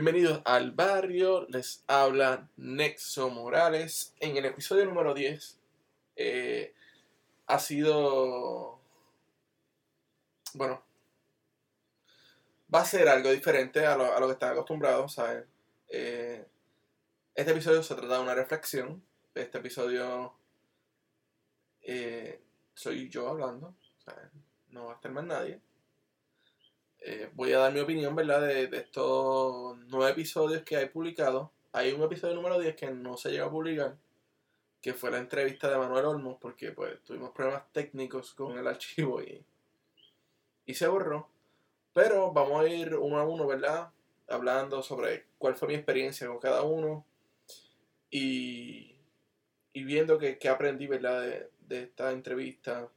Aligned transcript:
Bienvenidos 0.00 0.42
al 0.44 0.70
barrio, 0.70 1.44
les 1.48 1.82
habla 1.88 2.48
Nexo 2.56 3.30
Morales. 3.30 4.14
En 4.20 4.36
el 4.36 4.44
episodio 4.44 4.84
número 4.84 5.12
10 5.12 5.58
eh, 6.14 6.72
ha 7.48 7.58
sido, 7.58 8.78
bueno, 10.54 10.84
va 12.72 12.82
a 12.82 12.84
ser 12.84 13.08
algo 13.08 13.32
diferente 13.32 13.86
a 13.86 13.96
lo, 13.96 14.14
a 14.14 14.20
lo 14.20 14.28
que 14.28 14.34
están 14.34 14.52
acostumbrados, 14.52 15.14
¿saben? 15.14 15.44
Eh, 15.88 16.46
este 17.34 17.50
episodio 17.50 17.82
se 17.82 17.96
trata 17.96 18.18
de 18.18 18.22
una 18.22 18.36
reflexión. 18.36 19.02
Este 19.34 19.58
episodio 19.58 20.32
eh, 21.82 22.40
soy 22.72 23.08
yo 23.08 23.28
hablando, 23.28 23.74
¿saben? 24.04 24.30
no 24.70 24.84
va 24.84 24.92
a 24.92 24.94
estar 24.94 25.10
más 25.10 25.24
nadie. 25.24 25.60
Eh, 27.00 27.30
voy 27.34 27.52
a 27.52 27.58
dar 27.58 27.72
mi 27.72 27.80
opinión, 27.80 28.14
¿verdad? 28.14 28.42
De, 28.42 28.64
estos 28.76 29.76
nueve 29.88 30.12
episodios 30.12 30.62
que 30.62 30.76
hay 30.76 30.88
publicados. 30.88 31.50
Hay 31.72 31.92
un 31.92 32.02
episodio 32.02 32.34
número 32.34 32.58
10 32.58 32.76
que 32.76 32.90
no 32.90 33.16
se 33.16 33.30
llegó 33.30 33.46
a 33.46 33.50
publicar, 33.50 33.96
que 34.80 34.94
fue 34.94 35.10
la 35.10 35.18
entrevista 35.18 35.70
de 35.70 35.78
Manuel 35.78 36.06
Olmos, 36.06 36.38
porque 36.40 36.72
pues 36.72 37.02
tuvimos 37.04 37.30
problemas 37.30 37.70
técnicos 37.72 38.34
con 38.34 38.58
el 38.58 38.66
archivo 38.66 39.22
y, 39.22 39.44
y 40.66 40.74
se 40.74 40.88
borró. 40.88 41.28
Pero 41.92 42.32
vamos 42.32 42.62
a 42.62 42.68
ir 42.68 42.94
uno 42.96 43.18
a 43.18 43.24
uno, 43.24 43.46
¿verdad? 43.46 43.90
Hablando 44.28 44.82
sobre 44.82 45.26
cuál 45.38 45.54
fue 45.56 45.68
mi 45.68 45.74
experiencia 45.74 46.26
con 46.26 46.38
cada 46.38 46.62
uno 46.62 47.04
y, 48.10 48.96
y 49.72 49.84
viendo 49.84 50.18
que 50.18 50.48
aprendí, 50.48 50.86
¿verdad? 50.86 51.22
De, 51.22 51.50
de 51.68 51.82
esta 51.82 52.12
entrevista 52.12 52.88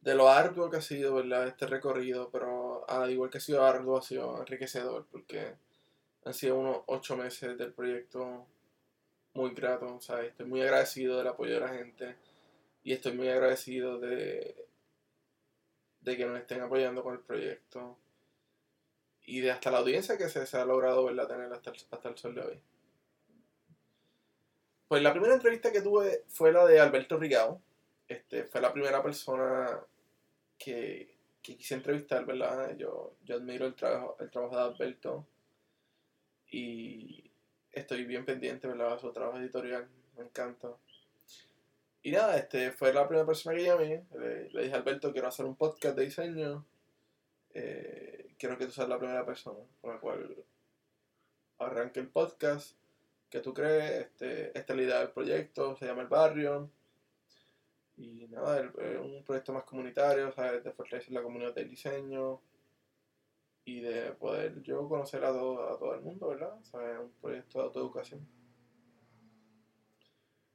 de 0.00 0.14
lo 0.14 0.28
arduo 0.28 0.70
que 0.70 0.78
ha 0.78 0.82
sido, 0.82 1.14
¿verdad? 1.14 1.46
Este 1.46 1.66
recorrido, 1.66 2.30
pero 2.30 2.88
al 2.88 3.10
igual 3.10 3.30
que 3.30 3.38
ha 3.38 3.40
sido 3.40 3.64
arduo, 3.64 3.98
ha 3.98 4.02
sido 4.02 4.40
enriquecedor, 4.40 5.06
porque 5.10 5.54
han 6.24 6.34
sido 6.34 6.58
unos 6.58 6.82
ocho 6.86 7.16
meses 7.16 7.56
del 7.58 7.72
proyecto 7.72 8.46
muy 9.34 9.50
grato, 9.54 9.96
o 9.96 10.00
sea, 10.00 10.22
estoy 10.22 10.46
muy 10.46 10.60
agradecido 10.62 11.18
del 11.18 11.28
apoyo 11.28 11.54
de 11.54 11.60
la 11.60 11.68
gente 11.68 12.16
y 12.82 12.92
estoy 12.92 13.12
muy 13.12 13.28
agradecido 13.28 13.98
de, 13.98 14.66
de 16.00 16.16
que 16.16 16.26
nos 16.26 16.38
estén 16.38 16.62
apoyando 16.62 17.02
con 17.02 17.14
el 17.14 17.20
proyecto 17.20 17.96
y 19.24 19.40
de 19.40 19.50
hasta 19.50 19.70
la 19.70 19.78
audiencia 19.78 20.18
que 20.18 20.28
se, 20.28 20.46
se 20.46 20.56
ha 20.56 20.64
logrado, 20.64 21.04
¿verdad? 21.04 21.28
Tener 21.28 21.52
hasta 21.52 21.70
el, 21.70 21.76
hasta 21.90 22.08
el 22.08 22.18
sol 22.18 22.34
de 22.34 22.40
hoy. 22.40 22.60
Pues 24.88 25.02
la 25.02 25.12
primera 25.12 25.34
entrevista 25.34 25.70
que 25.70 25.82
tuve 25.82 26.24
fue 26.26 26.52
la 26.52 26.66
de 26.66 26.80
Alberto 26.80 27.16
Rigao. 27.16 27.60
Este, 28.10 28.42
fue 28.42 28.60
la 28.60 28.72
primera 28.72 29.00
persona 29.00 29.80
que, 30.58 31.14
que 31.40 31.56
quise 31.56 31.76
entrevistar, 31.76 32.26
¿verdad? 32.26 32.76
Yo, 32.76 33.14
yo 33.22 33.36
admiro 33.36 33.66
el 33.66 33.76
trabajo, 33.76 34.16
el 34.18 34.28
trabajo 34.28 34.56
de 34.56 34.62
Alberto 34.62 35.28
y 36.50 37.30
estoy 37.70 38.04
bien 38.06 38.24
pendiente, 38.24 38.66
¿verdad? 38.66 38.98
Su 38.98 39.12
trabajo 39.12 39.38
editorial, 39.38 39.88
me 40.16 40.24
encanta. 40.24 40.76
Y 42.02 42.10
nada, 42.10 42.36
este, 42.36 42.72
fue 42.72 42.92
la 42.92 43.06
primera 43.06 43.24
persona 43.24 43.56
que 43.56 43.62
llamé, 43.62 44.04
le, 44.18 44.50
le 44.50 44.62
dije 44.64 44.74
a 44.74 44.78
Alberto, 44.78 45.12
quiero 45.12 45.28
hacer 45.28 45.46
un 45.46 45.54
podcast 45.54 45.96
de 45.96 46.04
diseño, 46.04 46.66
eh, 47.54 48.34
quiero 48.36 48.58
que 48.58 48.66
tú 48.66 48.72
seas 48.72 48.88
la 48.88 48.98
primera 48.98 49.24
persona 49.24 49.60
con 49.80 49.94
la 49.94 50.00
cual 50.00 50.34
arranque 51.58 52.00
el 52.00 52.08
podcast, 52.08 52.76
que 53.28 53.38
tú 53.38 53.54
crees, 53.54 54.06
este, 54.06 54.58
esta 54.58 54.72
es 54.72 54.76
la 54.76 54.82
idea 54.82 54.98
del 54.98 55.10
proyecto, 55.10 55.76
se 55.76 55.86
llama 55.86 56.02
El 56.02 56.08
Barrio, 56.08 56.72
y 58.00 58.26
nada, 58.28 58.60
es 58.60 58.98
un 58.98 59.22
proyecto 59.24 59.52
más 59.52 59.64
comunitario, 59.64 60.32
¿sabes? 60.32 60.64
De 60.64 60.72
fortalecer 60.72 61.12
la 61.12 61.22
comunidad 61.22 61.54
del 61.54 61.68
diseño 61.68 62.40
y 63.64 63.80
de 63.80 64.12
poder 64.12 64.62
yo 64.62 64.88
conocer 64.88 65.22
a 65.22 65.28
todo, 65.28 65.68
a 65.68 65.78
todo 65.78 65.94
el 65.94 66.00
mundo, 66.00 66.28
¿verdad? 66.28 66.58
¿Sabes? 66.62 66.98
Un 66.98 67.12
proyecto 67.20 67.58
de 67.58 67.64
autoeducación. 67.64 68.26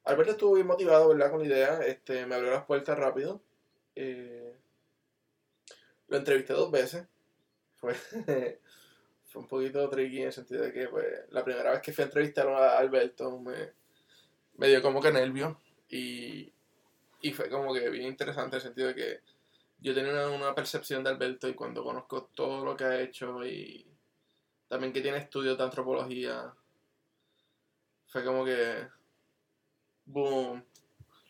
Alberto 0.06 0.32
estuvo 0.32 0.56
bien 0.56 0.66
motivado, 0.66 1.10
¿verdad? 1.10 1.30
Con 1.30 1.42
la 1.42 1.46
idea, 1.46 1.80
este, 1.86 2.26
me 2.26 2.36
abrió 2.36 2.52
las 2.52 2.66
puertas 2.66 2.98
rápido. 2.98 3.42
Eh, 3.96 4.56
lo 6.08 6.18
entrevisté 6.18 6.54
dos 6.54 6.72
veces. 6.72 7.08
Fue, 7.76 7.94
fue 9.26 9.42
un 9.42 9.48
poquito 9.48 9.88
tricky 9.90 10.22
en 10.22 10.28
el 10.28 10.34
sentido 10.34 10.64
de 10.64 10.74
que, 10.74 10.88
pues, 10.88 11.06
la 11.30 11.44
primera 11.44 11.72
vez 11.72 11.82
que 11.82 11.94
fui 11.94 12.04
a 12.04 12.06
entrevistar 12.06 12.48
a 12.48 12.80
Alberto 12.80 13.38
me, 13.38 13.74
me 14.56 14.70
dio 14.70 14.82
como 14.82 15.02
que 15.02 15.12
nervio. 15.12 15.60
Y, 15.90 16.55
y 17.26 17.34
fue 17.34 17.50
como 17.50 17.74
que 17.74 17.90
bien 17.90 18.06
interesante 18.06 18.56
en 18.56 18.62
el 18.62 18.62
sentido 18.62 18.88
de 18.90 18.96
que 18.96 19.20
yo 19.80 19.96
tenía 19.96 20.30
una, 20.30 20.54
percepción 20.54 21.04
de 21.04 21.10
Alberto 21.10 21.48
y 21.48 21.56
cuando 21.56 21.84
conozco 21.84 22.30
todo 22.36 22.64
lo 22.64 22.78
que 22.78 22.84
ha 22.84 23.02
hecho 23.02 23.44
y 23.44 23.84
también 24.68 24.94
que 24.94 25.02
tiene 25.02 25.18
estudios 25.18 25.58
de 25.58 25.64
antropología, 25.64 26.54
fue 28.06 28.24
como 28.24 28.46
que, 28.46 28.88
boom, 30.06 30.64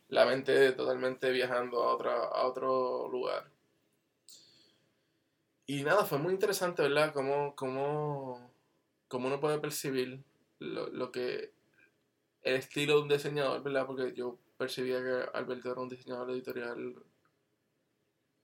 la 0.09 0.25
mente 0.25 0.73
totalmente 0.73 1.31
viajando 1.31 1.81
a, 1.81 1.95
otra, 1.95 2.25
a 2.25 2.45
otro 2.45 3.07
lugar. 3.07 3.49
Y 5.65 5.81
nada, 5.83 6.03
fue 6.03 6.17
muy 6.17 6.33
interesante, 6.33 6.81
¿verdad? 6.81 7.13
Cómo, 7.13 7.55
cómo, 7.55 8.51
cómo 9.07 9.27
uno 9.27 9.39
puede 9.39 9.59
percibir 9.59 10.21
lo, 10.59 10.89
lo 10.89 11.09
que 11.13 11.53
el 12.41 12.55
estilo 12.55 12.97
de 12.97 13.01
un 13.03 13.07
diseñador, 13.07 13.63
¿verdad? 13.63 13.87
Porque 13.87 14.13
yo 14.13 14.37
percibía 14.57 15.01
que 15.01 15.37
Alberto 15.37 15.71
era 15.71 15.81
un 15.81 15.89
diseñador 15.89 16.31
editorial 16.31 16.95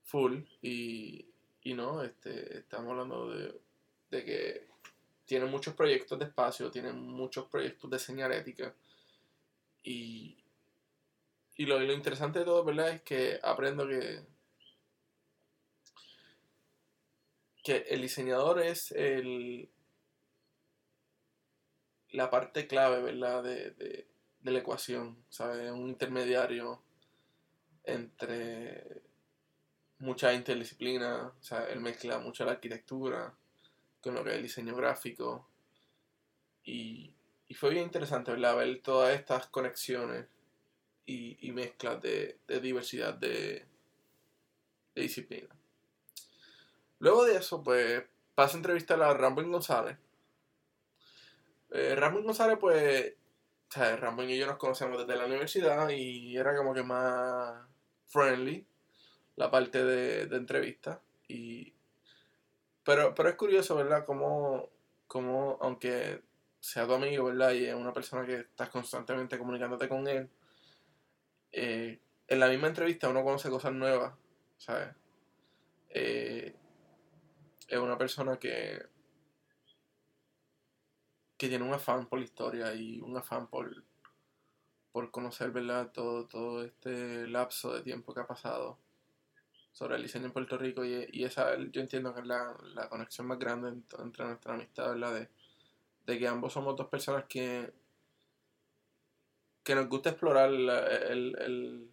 full 0.04 0.42
y, 0.62 1.26
y 1.64 1.74
no, 1.74 2.04
este, 2.04 2.60
estamos 2.60 2.92
hablando 2.92 3.30
de, 3.30 3.60
de, 4.10 4.26
que 4.26 4.68
tiene 5.26 5.46
muchos 5.46 5.74
proyectos 5.74 6.20
de 6.20 6.26
espacio, 6.26 6.72
tiene 6.72 6.92
muchos 6.92 7.46
proyectos 7.48 7.90
de 7.90 8.00
señalética 8.00 8.74
y, 9.84 10.38
y 11.56 11.66
lo, 11.66 11.80
lo 11.80 11.94
interesante 11.94 12.40
de 12.40 12.46
todo, 12.46 12.64
¿verdad? 12.64 12.90
Es 12.90 13.02
que 13.02 13.40
aprendo 13.42 13.88
que 13.88 14.22
que 17.64 17.78
el 17.90 18.02
diseñador 18.02 18.60
es 18.62 18.92
el 18.92 19.70
la 22.12 22.30
parte 22.30 22.68
clave, 22.68 23.02
¿verdad? 23.02 23.44
De, 23.44 24.08
de 24.42 24.52
la 24.52 24.60
ecuación, 24.60 25.18
¿sabes? 25.30 25.72
Un 25.72 25.90
intermediario 25.90 26.82
entre 27.84 29.02
mucha 30.00 30.34
interdisciplina, 30.34 31.28
o 31.40 31.44
sea, 31.44 31.66
él 31.66 31.80
mezcla 31.80 32.18
mucho 32.20 32.44
la 32.44 32.54
arquitectura 32.54 33.34
con 34.02 34.16
lo 34.16 34.24
que 34.24 34.32
es 34.32 34.36
el 34.38 34.44
diseño 34.44 34.76
gráfico 34.76 35.48
y, 36.64 37.14
y 37.48 37.54
fue 37.54 37.70
bien 37.70 37.84
interesante, 37.84 38.32
¿verdad? 38.32 38.58
Ver 38.58 38.82
todas 38.82 39.14
estas 39.14 39.48
conexiones 39.48 40.26
y, 41.06 41.38
y 41.48 41.52
mezclas 41.52 42.02
de, 42.02 42.40
de, 42.48 42.60
diversidad 42.60 43.14
de, 43.14 43.66
de 44.96 45.02
disciplina. 45.02 45.50
Luego 47.00 47.26
de 47.26 47.38
eso, 47.38 47.64
pues, 47.64 48.04
paso 48.36 48.56
a 48.56 48.58
entrevistar 48.58 49.02
a 49.02 49.14
Ramón 49.14 49.52
González. 49.52 49.98
Eh, 51.72 51.96
Ramón 51.96 52.24
González, 52.24 52.58
pues, 52.60 53.14
o 53.72 53.74
sea, 53.74 53.96
Ramón 53.96 54.30
y 54.30 54.38
yo 54.38 54.48
nos 54.48 54.58
conocemos 54.58 54.98
desde 54.98 55.18
la 55.18 55.26
universidad 55.26 55.88
y 55.88 56.36
era 56.36 56.58
como 56.58 56.74
que 56.74 56.84
más 56.84 57.56
friendly 58.06 58.68
la 59.38 59.50
parte 59.50 59.86
de, 59.86 60.26
de 60.26 60.36
entrevista. 60.36 61.00
Y, 61.30 61.74
pero, 62.84 63.16
pero 63.16 63.30
es 63.30 63.36
curioso, 63.36 63.78
¿verdad? 63.78 64.06
Como, 64.06 64.68
como, 65.08 65.58
aunque 65.62 66.22
sea 66.60 66.86
tu 66.86 66.96
amigo, 66.96 67.26
¿verdad? 67.26 67.54
Y 67.54 67.66
es 67.66 67.74
una 67.74 67.94
persona 67.94 68.26
que 68.26 68.42
estás 68.42 68.70
constantemente 68.70 69.38
comunicándote 69.38 69.88
con 69.88 70.06
él, 70.06 70.30
eh, 71.54 71.98
en 72.28 72.40
la 72.40 72.50
misma 72.50 72.68
entrevista 72.68 73.08
uno 73.08 73.24
conoce 73.24 73.50
cosas 73.50 73.72
nuevas, 73.72 74.14
¿sabes? 74.58 74.90
Eh, 75.90 76.54
es 77.70 77.80
una 77.80 77.98
persona 77.98 78.38
que 78.38 78.86
que 81.42 81.50
tiene 81.50 81.66
un 81.66 81.74
afán 81.74 82.06
por 82.06 82.20
la 82.20 82.26
historia 82.26 82.72
y 82.76 83.02
un 83.02 83.18
afán 83.18 83.48
por, 83.48 83.84
por 84.92 85.10
conocer. 85.10 85.52
Todo, 85.92 86.28
todo 86.28 86.64
este 86.64 87.26
lapso 87.28 87.74
de 87.74 87.82
tiempo 87.82 88.14
que 88.14 88.20
ha 88.20 88.28
pasado 88.28 88.78
sobre 89.72 89.96
el 89.96 90.04
diseño 90.04 90.28
en 90.28 90.34
Puerto 90.34 90.56
Rico 90.56 90.86
y, 90.86 91.24
esa 91.24 91.58
yo 91.58 91.82
entiendo 91.82 92.14
que 92.14 92.20
es 92.22 92.28
la, 92.28 92.56
la 92.76 92.88
conexión 92.90 93.26
más 93.26 93.40
grande 93.40 93.70
entre, 93.70 94.24
nuestra 94.24 94.54
amistad, 94.54 94.90
¿verdad? 94.90 95.16
De, 95.16 95.30
de, 96.06 96.20
que 96.20 96.28
ambos 96.28 96.54
somos 96.54 96.76
dos 96.76 96.90
personas 96.90 97.26
que, 97.28 97.74
que 99.64 99.74
nos 99.74 99.90
gusta 99.90 100.12
explorar 100.12 100.52
el, 100.52 101.90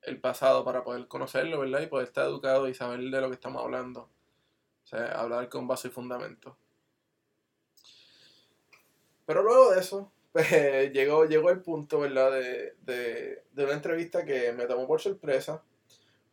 el 0.00 0.20
pasado 0.22 0.64
para 0.64 0.84
poder 0.84 1.06
conocerlo, 1.06 1.60
¿verdad? 1.60 1.82
Y 1.82 1.86
poder 1.88 2.06
estar 2.08 2.24
educado 2.24 2.66
y 2.66 2.72
saber 2.72 3.00
de 3.00 3.20
lo 3.20 3.28
que 3.28 3.34
estamos 3.34 3.62
hablando. 3.62 4.08
O 4.84 4.86
sea, 4.86 5.20
hablar 5.20 5.50
con 5.50 5.68
base 5.68 5.88
y 5.88 5.90
fundamento. 5.90 6.56
Pero 9.28 9.42
luego 9.42 9.72
de 9.72 9.80
eso, 9.80 10.10
pues, 10.32 10.50
llegó, 10.90 11.26
llegó 11.26 11.50
el 11.50 11.60
punto, 11.60 12.00
¿verdad? 12.00 12.32
De, 12.32 12.76
de, 12.80 13.42
de, 13.52 13.64
una 13.64 13.74
entrevista 13.74 14.24
que 14.24 14.52
me 14.54 14.64
tomó 14.64 14.86
por 14.86 15.02
sorpresa. 15.02 15.62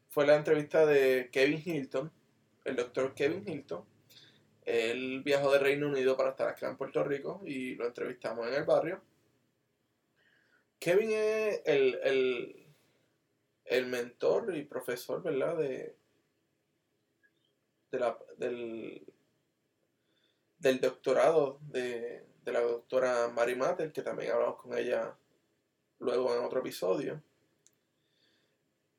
Fue 0.08 0.26
la 0.26 0.38
entrevista 0.38 0.86
de 0.86 1.30
Kevin 1.30 1.62
Hilton, 1.66 2.10
el 2.64 2.78
doctor 2.78 3.14
Kevin 3.14 3.44
Hilton. 3.46 3.84
Él 4.64 5.24
viajó 5.26 5.52
de 5.52 5.60
Reino 5.60 5.90
Unido 5.90 6.16
para 6.16 6.30
estar 6.30 6.48
acá 6.48 6.70
en 6.70 6.78
Puerto 6.78 7.04
Rico 7.04 7.42
y 7.46 7.76
lo 7.76 7.86
entrevistamos 7.86 8.48
en 8.48 8.54
el 8.54 8.64
barrio. 8.64 9.02
Kevin 10.80 11.12
es 11.12 11.64
el, 11.66 12.00
el, 12.02 12.68
el 13.66 13.88
mentor 13.88 14.56
y 14.56 14.64
profesor, 14.64 15.22
¿verdad? 15.22 15.58
De, 15.58 15.98
de 17.92 18.00
la, 18.00 18.18
del, 18.38 19.06
del 20.60 20.80
doctorado 20.80 21.60
de, 21.64 22.24
de 22.46 22.52
la 22.52 22.62
doctora 22.62 23.28
Mary 23.30 23.56
Matter, 23.56 23.92
que 23.92 24.04
también 24.04 24.32
hablamos 24.32 24.62
con 24.62 24.78
ella 24.78 25.18
luego 26.00 26.34
en 26.36 26.44
otro 26.44 26.60
episodio. 26.60 27.22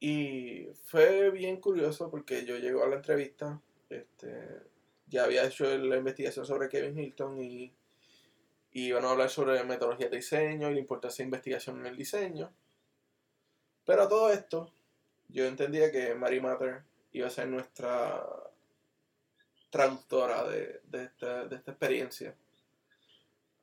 Y 0.00 0.66
fue 0.84 1.30
bien 1.30 1.60
curioso 1.60 2.10
porque 2.10 2.44
yo 2.44 2.58
llego 2.58 2.82
a 2.84 2.88
la 2.88 2.96
entrevista, 2.96 3.62
este, 3.88 4.62
ya 5.06 5.24
había 5.24 5.46
hecho 5.46 5.64
la 5.78 5.96
investigación 5.96 6.44
sobre 6.44 6.68
Kevin 6.68 6.98
Hilton 6.98 7.40
y, 7.42 7.72
iban 8.72 9.06
a 9.06 9.10
hablar 9.10 9.30
sobre 9.30 9.64
metodología 9.64 10.10
de 10.10 10.16
diseño 10.16 10.70
y 10.70 10.74
la 10.74 10.80
importancia 10.80 11.22
de 11.22 11.28
investigación 11.28 11.80
en 11.80 11.86
el 11.86 11.96
diseño. 11.96 12.52
Pero 13.86 14.02
a 14.02 14.08
todo 14.08 14.30
esto, 14.30 14.70
yo 15.28 15.46
entendía 15.46 15.90
que 15.90 16.14
Mary 16.14 16.42
Matter 16.42 16.82
iba 17.12 17.26
a 17.28 17.30
ser 17.30 17.48
nuestra 17.48 18.22
traductora 19.70 20.44
de 20.44 20.82
esta 20.92 21.70
experiencia. 21.70 22.36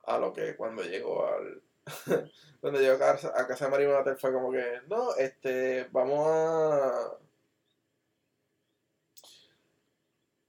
A 0.06 0.18
lo 0.18 0.32
que 0.32 0.56
cuando 0.56 0.82
llegó 0.82 1.26
al, 1.26 1.62
cuando 2.60 2.80
llegó 2.80 2.94
a 2.94 2.98
casa, 2.98 3.32
a 3.34 3.46
casa 3.46 3.66
de 3.66 3.70
Mary 3.70 3.86
Matter 3.86 4.16
fue 4.16 4.32
como 4.32 4.50
que, 4.50 4.80
no, 4.88 5.14
este, 5.16 5.88
vamos 5.90 6.26
a... 6.28 7.18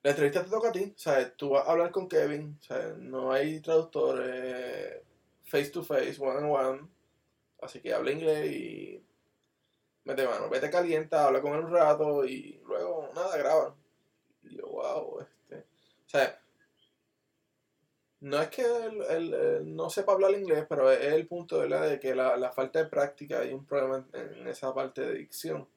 La 0.04 0.12
entrevista 0.12 0.44
te 0.44 0.52
toca 0.52 0.70
a 0.70 0.72
ti, 0.72 0.94
¿sabes? 0.96 1.36
Tú 1.36 1.50
vas 1.50 1.68
a 1.68 1.72
hablar 1.72 1.92
con 1.92 2.08
Kevin, 2.08 2.60
¿sabes? 2.62 2.96
No 2.98 3.32
hay 3.32 3.60
traductores 3.60 5.02
face 5.46 5.72
to 5.72 5.84
face, 5.84 6.20
one 6.20 6.38
on 6.38 6.46
one. 6.46 6.90
Así 7.62 7.82
que 7.82 7.94
habla 7.94 8.12
inglés 8.12 8.52
y 8.52 9.04
mete 10.04 10.28
mano, 10.28 10.50
vete 10.50 10.70
calienta, 10.70 11.26
habla 11.26 11.42
con 11.42 11.54
él 11.54 11.66
un 11.66 11.72
rato 11.72 12.26
y 12.26 12.62
luego, 12.68 13.10
nada, 13.16 13.38
graban. 13.38 13.74
Y 14.44 14.58
yo, 14.58 14.68
wow, 14.68 15.22
este. 15.22 15.66
O 16.06 16.45
no 18.26 18.42
es 18.42 18.50
que 18.50 18.64
él, 18.64 19.76
no 19.76 19.88
sepa 19.92 20.14
hablar 20.14 20.32
inglés, 20.32 20.66
pero 20.68 20.92
es 20.92 21.14
el 21.14 21.28
punto 21.28 21.60
de 21.60 22.00
que 22.00 22.16
la, 22.16 22.52
falta 22.52 22.80
de 22.80 22.90
práctica 22.90 23.42
hay 23.42 23.54
un 23.54 23.68
problema 23.68 24.04
en, 24.14 24.48
esa 24.48 24.74
parte 24.74 25.02
de 25.02 25.14
dicción. 25.14 25.68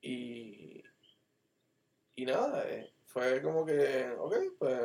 Y, 0.00 0.84
y 2.14 2.26
nada, 2.26 2.62
eh, 2.70 2.92
fue 3.06 3.42
como 3.42 3.66
que, 3.66 4.08
ok, 4.16 4.36
pues 4.56 4.80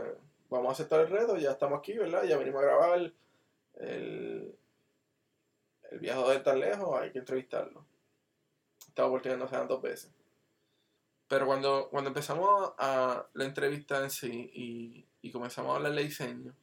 vamos 0.50 0.70
a 0.70 0.72
aceptar 0.72 1.02
el 1.02 1.10
reto, 1.10 1.38
ya 1.38 1.52
estamos 1.52 1.78
aquí, 1.78 1.94
¿verdad? 1.94 2.24
Ya 2.24 2.38
venimos 2.38 2.64
a 2.64 2.66
grabar 2.66 2.98
el, 2.98 4.56
el 5.92 6.00
viajero 6.00 6.42
tan 6.42 6.60
lejos, 6.60 7.00
hay 7.00 7.12
que 7.12 7.20
entrevistarlo. 7.20 7.86
Estaba 8.88 9.10
volteando 9.10 9.46
hace 9.46 9.58
dos 9.68 9.82
veces. 9.84 10.10
Pero 11.28 11.46
cuando, 11.46 11.88
cuando 11.92 12.08
empezamos 12.08 12.74
a 12.80 13.28
la 13.34 13.46
entrevista 13.46 14.04
en 14.04 14.10
sí 14.10 14.50
y 14.56 15.11
y 15.21 15.31
comenzamos 15.31 15.73
a 15.73 15.75
hablar 15.77 15.94
de 15.94 16.03
diseño, 16.03 16.56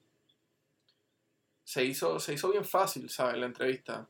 se 1.64 1.84
hizo, 1.84 2.18
se 2.18 2.34
hizo 2.34 2.50
bien 2.50 2.64
fácil, 2.64 3.10
¿sabes? 3.10 3.36
La 3.36 3.46
entrevista. 3.46 4.08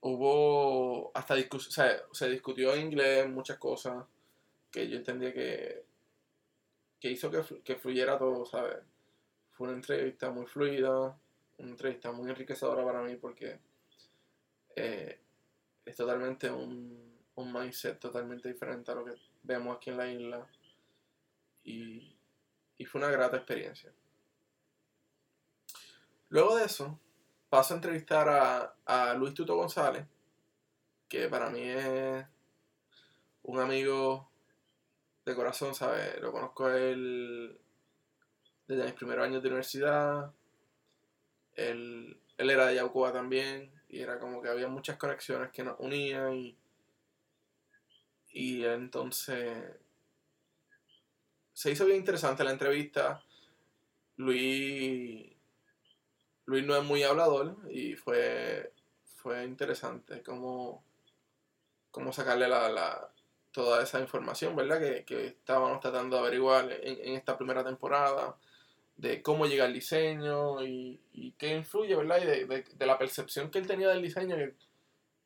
Hubo 0.00 1.10
hasta 1.12 1.34
discusión, 1.34 1.88
se 2.12 2.30
discutió 2.30 2.72
en 2.74 2.82
inglés 2.82 3.28
muchas 3.28 3.58
cosas 3.58 4.04
que 4.70 4.88
yo 4.88 4.96
entendía 4.96 5.32
que, 5.32 5.84
que 7.00 7.10
hizo 7.10 7.30
que, 7.30 7.42
que 7.64 7.76
fluyera 7.76 8.16
todo, 8.16 8.46
¿sabes? 8.46 8.78
Fue 9.50 9.66
una 9.66 9.76
entrevista 9.76 10.30
muy 10.30 10.46
fluida, 10.46 11.18
una 11.58 11.70
entrevista 11.70 12.12
muy 12.12 12.30
enriquecedora 12.30 12.84
para 12.84 13.02
mí 13.02 13.16
porque 13.16 13.58
eh, 14.76 15.20
es 15.84 15.96
totalmente 15.96 16.48
un, 16.48 17.18
un 17.34 17.52
mindset 17.52 17.98
totalmente 17.98 18.48
diferente 18.48 18.90
a 18.92 18.94
lo 18.94 19.04
que 19.04 19.14
vemos 19.42 19.76
aquí 19.76 19.90
en 19.90 19.96
la 19.96 20.08
isla. 20.12 20.46
Y 21.64 22.17
y 22.78 22.84
fue 22.84 23.00
una 23.00 23.10
grata 23.10 23.36
experiencia. 23.36 23.92
Luego 26.30 26.56
de 26.56 26.64
eso, 26.64 26.98
paso 27.50 27.74
a 27.74 27.76
entrevistar 27.76 28.28
a, 28.28 28.76
a 28.86 29.14
Luis 29.14 29.34
Tuto 29.34 29.56
González, 29.56 30.06
que 31.08 31.28
para 31.28 31.50
mí 31.50 31.62
es 31.62 32.24
un 33.42 33.60
amigo 33.60 34.30
de 35.24 35.34
corazón, 35.34 35.74
¿sabes? 35.74 36.20
Lo 36.20 36.32
conozco 36.32 36.70
él 36.70 37.58
desde 38.66 38.84
mis 38.84 38.92
primeros 38.92 39.24
años 39.24 39.42
de 39.42 39.48
universidad. 39.48 40.32
Él, 41.54 42.20
él 42.36 42.50
era 42.50 42.66
de 42.66 42.76
Yaucoa 42.76 43.12
también, 43.12 43.72
y 43.88 44.00
era 44.00 44.18
como 44.18 44.40
que 44.40 44.48
había 44.48 44.68
muchas 44.68 44.98
conexiones 44.98 45.50
que 45.50 45.64
nos 45.64 45.80
unían, 45.80 46.34
y, 46.34 46.56
y 48.30 48.64
entonces 48.64 49.64
se 51.58 51.72
hizo 51.72 51.86
bien 51.86 51.98
interesante 51.98 52.44
la 52.44 52.52
entrevista. 52.52 53.20
Luis, 54.14 55.26
Luis 56.44 56.64
no 56.64 56.76
es 56.76 56.84
muy 56.84 57.02
hablador 57.02 57.56
y 57.68 57.94
fue, 57.94 58.72
fue 59.16 59.42
interesante 59.44 60.22
cómo, 60.22 60.84
cómo 61.90 62.12
sacarle 62.12 62.46
la, 62.46 63.10
toda 63.50 63.82
esa 63.82 63.98
información, 63.98 64.54
¿verdad? 64.54 64.78
Que, 65.04 65.26
estábamos 65.26 65.80
tratando 65.80 66.14
de 66.14 66.22
averiguar 66.22 66.70
en, 66.80 67.16
esta 67.16 67.36
primera 67.36 67.64
temporada, 67.64 68.36
de 68.96 69.20
cómo 69.20 69.46
llega 69.46 69.64
el 69.64 69.74
diseño 69.74 70.62
y, 70.64 71.34
qué 71.38 71.56
influye, 71.56 71.96
¿verdad? 71.96 72.22
Y 72.22 72.44
de, 72.46 72.86
la 72.86 72.98
percepción 72.98 73.50
que 73.50 73.58
él 73.58 73.66
tenía 73.66 73.88
del 73.88 74.02
diseño, 74.02 74.36
que, 74.36 74.54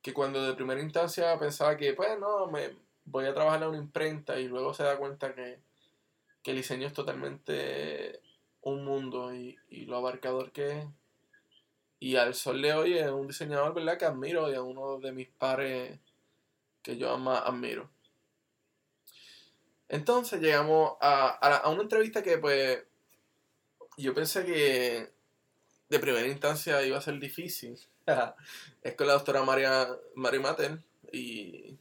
que, 0.00 0.14
cuando 0.14 0.46
de 0.46 0.54
primera 0.54 0.80
instancia 0.80 1.38
pensaba 1.38 1.76
que, 1.76 1.92
pues, 1.92 2.18
no, 2.18 2.46
me 2.46 2.74
voy 3.04 3.26
a 3.26 3.34
trabajar 3.34 3.64
en 3.64 3.68
una 3.68 3.78
imprenta 3.78 4.40
y 4.40 4.48
luego 4.48 4.72
se 4.72 4.84
da 4.84 4.96
cuenta 4.96 5.34
que 5.34 5.60
que 6.42 6.50
el 6.50 6.58
diseño 6.58 6.86
es 6.86 6.92
totalmente 6.92 8.20
un 8.62 8.84
mundo 8.84 9.34
y, 9.34 9.56
lo 9.86 9.96
abarcador 9.96 10.52
que 10.52 10.78
es. 10.78 10.86
Y 12.00 12.16
al 12.16 12.34
sol 12.34 12.60
de 12.62 12.74
hoy 12.74 12.98
es 12.98 13.10
un 13.10 13.28
diseñador, 13.28 13.74
¿verdad? 13.74 13.98
Que 13.98 14.06
admiro 14.06 14.50
y 14.50 14.54
es 14.54 14.58
uno 14.58 14.98
de 14.98 15.12
mis 15.12 15.28
pares 15.28 16.00
que 16.82 16.96
yo 16.96 17.16
más 17.18 17.42
admiro. 17.44 17.90
Entonces 19.88 20.40
llegamos 20.40 20.94
a, 21.00 21.62
una 21.70 21.82
entrevista 21.82 22.22
que 22.22 22.38
pues 22.38 22.82
yo 23.96 24.14
pensé 24.14 24.44
que 24.44 25.12
de 25.88 25.98
primera 25.98 26.26
instancia 26.26 26.82
iba 26.84 26.98
a 26.98 27.02
ser 27.02 27.18
difícil. 27.20 27.78
es 28.82 28.94
con 28.94 29.06
la 29.06 29.12
doctora 29.12 29.42
María, 29.44 29.88
María 30.16 30.40
Matel 30.40 30.82
y 31.12 31.78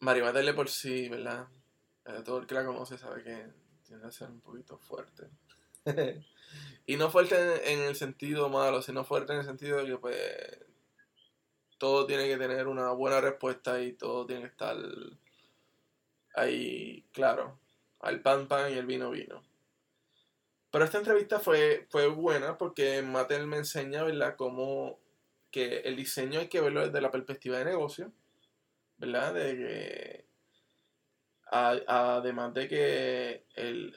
María 0.00 0.24
Matel 0.24 0.54
por 0.54 0.68
sí, 0.68 1.08
¿verdad? 1.08 1.48
Eh, 2.08 2.22
todo 2.24 2.38
el 2.38 2.46
que 2.46 2.54
la 2.54 2.64
conoce 2.64 2.96
sabe 2.96 3.22
que 3.22 3.46
tiene 3.86 4.02
que 4.02 4.12
ser 4.12 4.30
un 4.30 4.40
poquito 4.40 4.78
fuerte. 4.78 5.28
y 6.86 6.96
no 6.96 7.10
fuerte 7.10 7.72
en, 7.72 7.80
el 7.80 7.96
sentido 7.96 8.48
malo, 8.48 8.80
sino 8.80 9.04
fuerte 9.04 9.34
en 9.34 9.40
el 9.40 9.44
sentido 9.44 9.78
de 9.78 9.86
que 9.86 9.98
pues 9.98 10.16
todo 11.76 12.06
tiene 12.06 12.26
que 12.26 12.38
tener 12.38 12.66
una 12.66 12.90
buena 12.92 13.20
respuesta 13.20 13.80
y 13.82 13.92
todo 13.92 14.26
tiene 14.26 14.42
que 14.42 14.48
estar 14.48 14.76
ahí 16.34 17.04
claro. 17.12 17.58
Al 18.00 18.22
pan 18.22 18.48
pan 18.48 18.72
y 18.72 18.78
el 18.78 18.86
vino 18.86 19.10
vino. 19.10 19.42
Pero 20.70 20.84
esta 20.84 20.98
entrevista 20.98 21.40
fue, 21.40 21.86
fue 21.90 22.06
buena 22.08 22.56
porque 22.56 23.02
Mattel 23.02 23.46
me 23.46 23.58
enseña, 23.58 24.02
¿verdad?, 24.02 24.36
que 25.50 25.78
el 25.80 25.96
diseño 25.96 26.40
hay 26.40 26.48
que 26.48 26.60
verlo 26.60 26.86
desde 26.86 27.00
la 27.00 27.10
perspectiva 27.10 27.58
de 27.58 27.64
negocio, 27.64 28.12
¿verdad? 28.98 29.34
De 29.34 29.56
que 29.56 30.27
además 31.50 32.52
de 32.54 32.68
que 32.68 33.44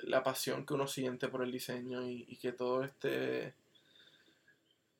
la 0.03 0.23
pasión 0.23 0.65
que 0.65 0.73
uno 0.73 0.87
siente 0.87 1.27
por 1.27 1.43
el 1.43 1.51
diseño 1.51 2.07
y, 2.09 2.37
que 2.37 2.53
todo 2.53 2.83
este, 2.83 3.53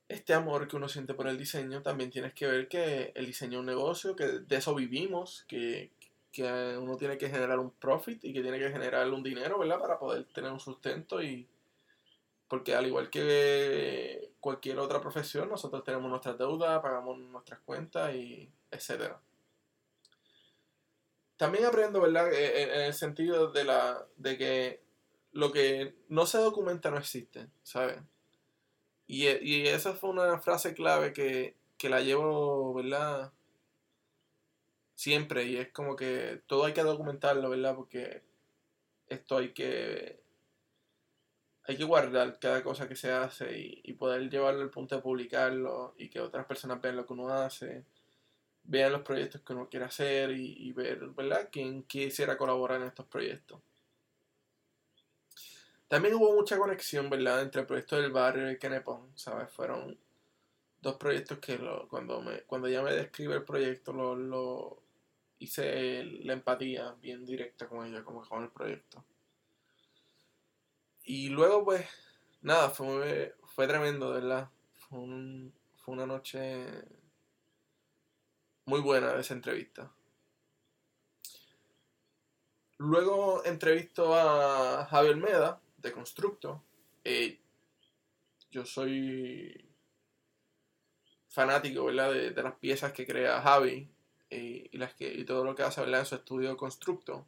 este 0.10 0.34
amor 0.34 0.67
que 0.67 0.75
uno 0.75 0.89
siente 0.89 1.13
por 1.13 1.27
el 1.27 1.38
diseño, 1.38 1.81
también 1.81 2.12
tienes 2.12 2.34
que 2.34 2.48
ver 2.48 2.67
que 2.67 3.12
el 3.15 3.25
diseño 3.25 3.60
es 3.60 3.60
un 3.62 3.65
negocio, 3.67 4.15
que 4.15 4.25
de 4.25 4.55
eso 4.58 4.75
vivimos, 4.75 5.46
que, 5.48 5.91
uno 6.79 6.96
tiene 6.98 7.17
que 7.17 7.29
generar 7.29 7.60
un 7.60 7.72
profit 7.72 8.24
y 8.24 8.34
que 8.34 8.41
tiene 8.41 8.58
que 8.58 8.72
generar 8.72 9.10
un 9.10 9.24
dinero. 9.24 9.60
Para 9.79 10.00
poder 10.00 10.25
tener 10.34 10.51
un 10.51 10.60
sustento 10.60 11.22
y... 11.22 11.48
Porque 12.48 12.75
al 12.75 12.86
igual 12.88 13.10
que 13.10 14.31
cualquier 14.41 14.79
otra 14.79 15.00
profesión, 15.01 15.50
nosotros 15.50 15.84
tenemos 15.86 16.10
nuestras 16.10 16.38
deudas, 16.38 16.81
pagamos 16.81 17.17
nuestras 17.17 17.60
cuentas 17.62 18.13
y 18.13 18.50
etcétera 18.70 19.20
también 21.41 21.65
aprendo, 21.65 22.00
¿verdad? 22.00 22.31
Eh, 22.31 22.62
eh, 22.62 22.75
en 22.75 22.81
el 22.81 22.93
sentido 22.93 23.51
de, 23.51 23.63
la, 23.63 24.05
de 24.15 24.38
que 24.38 24.83
lo 25.31 25.51
que 25.51 25.95
no 26.07 26.27
se 26.27 26.38
documenta 26.38 26.91
no 26.91 27.00
existe, 27.00 27.48
¿sabes? 27.63 28.00
Y, 29.07 29.27
y 29.27 29.65
esa 29.65 29.95
fue 29.95 30.12
una 30.12 30.38
frase 30.39 30.75
clave 30.75 31.13
que, 31.13 31.57
que 31.79 31.89
la 31.89 32.01
llevo, 32.01 32.75
¿verdad? 32.75 33.33
Siempre, 34.93 35.45
y 35.45 35.57
es 35.57 35.71
como 35.71 35.95
que 35.95 36.43
todo 36.45 36.65
hay 36.65 36.74
que 36.74 36.83
documentarlo, 36.83 37.50
¿verdad? 37.50 37.75
Porque 37.75 38.21
esto 39.07 39.38
hay 39.38 39.51
que 39.51 40.21
hay 41.63 41.75
que 41.75 41.86
guardar 41.86 42.38
cada 42.38 42.62
cosa 42.62 42.88
que 42.88 42.95
se 42.95 43.12
hace 43.12 43.81
y, 43.83 43.93
poder 43.93 44.29
llevarlo 44.29 44.62
al 44.62 44.69
punto 44.69 44.95
de 44.95 45.01
publicarlo 45.01 45.95
y 45.98 46.07
que 46.10 46.19
otras 46.19 46.45
personas 46.45 46.79
vean 46.81 46.98
lo 46.98 47.07
que 47.07 47.13
uno 47.13 47.29
hace, 47.29 47.83
vean 48.63 48.91
los 48.91 49.01
proyectos 49.01 49.41
que 49.41 49.53
uno 49.53 49.68
quiere 49.70 49.86
hacer 49.86 50.32
y, 50.32 50.72
ver, 50.74 51.00
¿verdad?, 51.10 51.50
quién 51.51 51.84
quisiera 51.84 52.38
colaborar 52.38 52.82
en 52.82 52.88
estos 52.88 53.06
proyectos. 53.06 53.60
También 55.88 56.15
hubo 56.15 56.34
mucha 56.34 56.58
conexión, 56.58 57.10
¿verdad?, 57.10 57.41
entre 57.41 57.62
el 57.62 57.68
proyecto 57.68 57.98
del 57.98 58.12
barrio 58.12 58.50
y 58.51 58.58
Kenepon, 58.58 59.12
¿sabes? 59.15 59.51
Fueron 59.51 59.98
dos 60.82 60.96
proyectos 60.96 61.39
que 61.39 61.60
cuando, 61.89 62.22
me, 62.22 62.41
cuando 62.44 62.68
ya 62.68 62.82
me 62.82 62.94
describe 62.94 63.36
el 63.36 63.44
proyecto 63.44 63.94
lo 63.94 64.82
hice 65.41 66.03
la 66.03 66.34
empatía 66.34 66.96
bien 67.01 67.25
directa 67.25 67.68
con 67.68 67.86
ella, 67.86 68.03
como 68.03 68.22
con 68.27 68.44
el 68.44 68.50
proyecto. 68.50 69.03
Y 71.03 71.30
luego, 71.30 71.65
pues, 71.65 71.88
nada, 72.41 72.70
fue, 72.70 73.36
fue 73.44 73.68
tremendo, 73.68 74.12
¿verdad? 74.12 74.50
Fue, 74.75 75.00
fue 75.77 75.96
una 75.96 76.06
noche 76.06 76.68
muy 78.72 78.80
buena 78.80 79.20
esa 79.20 79.34
entrevista. 79.34 79.92
Luego 82.78 83.44
entrevisto 83.44 84.16
a 84.16 84.86
Javier 84.90 85.18
Meda, 85.18 85.60
de 85.78 85.92
Constructo. 85.92 86.63
Eh, 87.04 87.38
yo 88.50 88.66
soy 88.66 89.68
fanático. 91.28 91.92
De, 91.92 92.32
las 92.32 92.56
piezas 92.56 92.94
que 92.94 93.06
crea 93.06 93.42
Javi 93.42 93.90
eh, 94.30 94.70
y, 94.72 94.78
las 94.78 94.94
que, 94.94 95.13
y 95.13 95.25
todo 95.25 95.44
lo 95.44 95.54
que 95.54 95.63
hace, 95.63 95.82
¿verdad? 95.82 96.00
En 96.00 96.06
su 96.06 96.16
estudio 96.16 96.56
Constructo. 96.56 97.25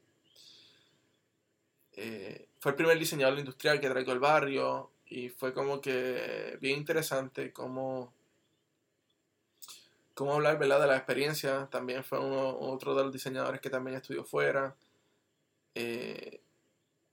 Eh, 1.92 2.48
fue 2.60 2.72
el 2.72 2.78
primer 2.78 2.98
diseñador 2.98 3.38
industrial 3.38 3.82
que 3.82 3.90
traigo 3.90 4.14
al 4.14 4.20
barrio 4.20 4.92
y 5.08 5.28
fue 5.28 5.54
como 5.54 5.82
que 5.82 6.58
bien 6.62 6.80
interesante 6.80 7.52
cómo, 7.52 8.14
cómo 10.14 10.34
hablar 10.34 10.58
¿verdad? 10.60 10.82
de 10.82 10.88
la 10.88 10.98
experiencia. 10.98 11.68
También 11.72 12.04
fue 12.04 12.20
uno, 12.20 12.58
otro 12.60 12.96
de 12.96 13.04
los 13.04 13.14
diseñadores 13.14 13.62
que 13.62 13.70
también 13.70 13.98
estudió 13.98 14.24
fuera. 14.24 14.76
Eh, 15.76 16.42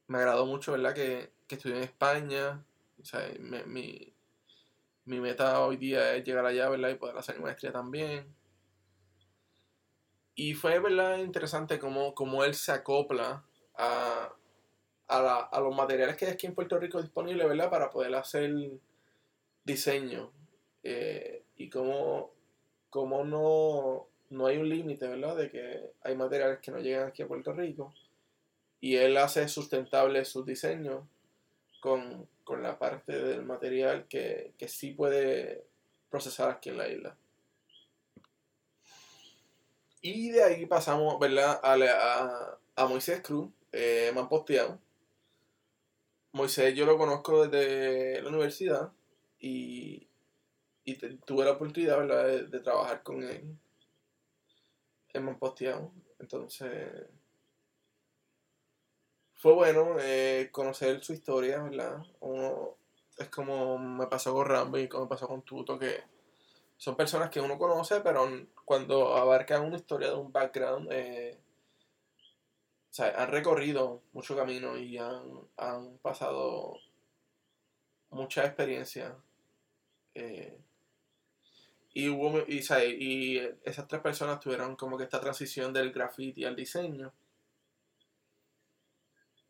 me 0.06 0.18
agradó 0.18 0.46
mucho 0.46 0.72
¿verdad? 0.72 0.94
Que, 0.94 1.32
que 1.46 1.54
estudió 1.56 1.76
en 1.76 1.84
España. 1.84 2.64
mi, 3.66 4.14
meta 5.04 5.60
hoy 5.60 5.76
día 5.76 6.14
es 6.14 6.24
llegar 6.24 6.46
allá 6.46 6.68
¿verdad? 6.68 6.90
y 6.90 6.94
poder 6.94 7.16
hacer 7.18 7.40
maestría 7.40 7.72
también. 7.72 8.34
Y 10.34 10.54
fue 10.54 10.78
¿verdad? 10.78 11.18
interesante 11.18 11.78
cómo, 11.78 12.14
cómo 12.14 12.44
él 12.44 12.54
se 12.54 12.72
acopla 12.72 13.44
a, 13.76 14.32
a, 15.10 15.60
los 15.60 15.74
materiales 15.74 16.16
que 16.16 16.26
hay 16.26 16.32
aquí 16.32 16.46
en 16.46 16.54
Puerto 16.54 16.78
Rico 16.78 17.02
disponibles, 17.02 17.48
¿verdad? 17.48 17.70
Para 17.70 17.90
poder 17.90 18.14
hacer 18.14 18.52
diseño. 19.64 20.32
Eh, 20.82 21.44
y 21.56 21.68
cómo, 21.68 22.32
cómo 22.90 23.24
no, 23.24 24.06
no 24.30 24.46
hay 24.46 24.58
un 24.58 24.68
límite, 24.68 25.08
¿verdad? 25.08 25.36
De 25.36 25.50
que 25.50 25.92
hay 26.02 26.14
materiales 26.16 26.58
que 26.60 26.70
no 26.70 26.78
llegan 26.78 27.08
aquí 27.08 27.22
a 27.22 27.28
Puerto 27.28 27.52
Rico. 27.52 27.94
Y 28.80 28.96
él 28.96 29.16
hace 29.16 29.48
sustentable 29.48 30.24
sus 30.24 30.44
diseños 30.46 31.04
con, 31.80 32.28
la 32.60 32.78
parte 32.78 33.12
del 33.12 33.44
material 33.44 34.06
que, 34.08 34.52
sí 34.66 34.90
puede 34.90 35.64
procesar 36.10 36.50
aquí 36.50 36.70
en 36.70 36.78
la 36.78 36.88
isla. 36.88 37.16
Y 40.02 40.30
de 40.30 40.42
ahí 40.42 40.66
pasamos, 40.66 41.18
¿verdad? 41.20 41.60
A, 41.62 42.58
a, 42.74 42.86
Moisés 42.86 43.20
Cruz, 43.22 43.50
eh, 43.72 44.10
me 44.12 44.20
han 44.20 44.28
posteado 44.28 44.80
Moisés 46.32 46.74
yo 46.74 46.86
lo 46.86 46.96
conozco 46.96 47.46
desde 47.46 48.22
la 48.22 48.28
universidad 48.28 48.92
y, 49.40 50.06
tuve 51.24 51.44
la 51.44 51.52
oportunidad 51.52 51.98
De, 52.48 52.60
trabajar 52.60 53.02
con 53.02 53.22
él 53.22 53.56
en 55.12 55.24
Mamposteado. 55.24 55.92
Entonces 56.18 57.08
fue 59.34 59.54
bueno 59.54 59.96
eh, 59.98 60.50
conocer 60.52 61.02
su 61.02 61.14
historia, 61.14 61.62
¿verdad? 61.62 62.02
Uno, 62.20 62.76
es 63.16 63.28
como 63.28 63.78
me 63.78 64.06
pasó 64.06 64.34
con 64.34 64.46
Rambo 64.46 64.78
y 64.78 64.88
como 64.88 65.04
me 65.04 65.08
pasó 65.08 65.28
con 65.28 65.42
Tuto, 65.42 65.78
que 65.78 66.02
son 66.76 66.96
personas 66.96 67.30
que 67.30 67.40
uno 67.40 67.58
conoce, 67.58 68.00
pero 68.00 68.28
cuando 68.64 69.16
abarcan 69.16 69.62
una 69.64 69.76
historia 69.76 70.08
de 70.08 70.16
un 70.16 70.32
background, 70.32 70.88
eh, 70.92 71.38
o 72.90 72.92
sea, 72.92 73.14
han 73.22 73.30
recorrido 73.30 74.02
mucho 74.12 74.36
camino 74.36 74.76
y 74.76 74.98
han, 74.98 75.98
pasado 76.02 76.78
mucha 78.10 78.44
experiencia. 78.44 79.16
Eh, 80.14 80.58
y, 81.92 82.08
hubo, 82.08 82.38
y, 82.46 82.62
y, 82.98 83.38
esas 83.64 83.88
tres 83.88 84.00
personas 84.00 84.40
tuvieron 84.40 84.76
como 84.76 84.96
que 84.96 85.04
esta 85.04 85.20
transición 85.20 85.72
del 85.72 85.92
graffiti 85.92 86.44
al 86.44 86.56
diseño. 86.56 87.12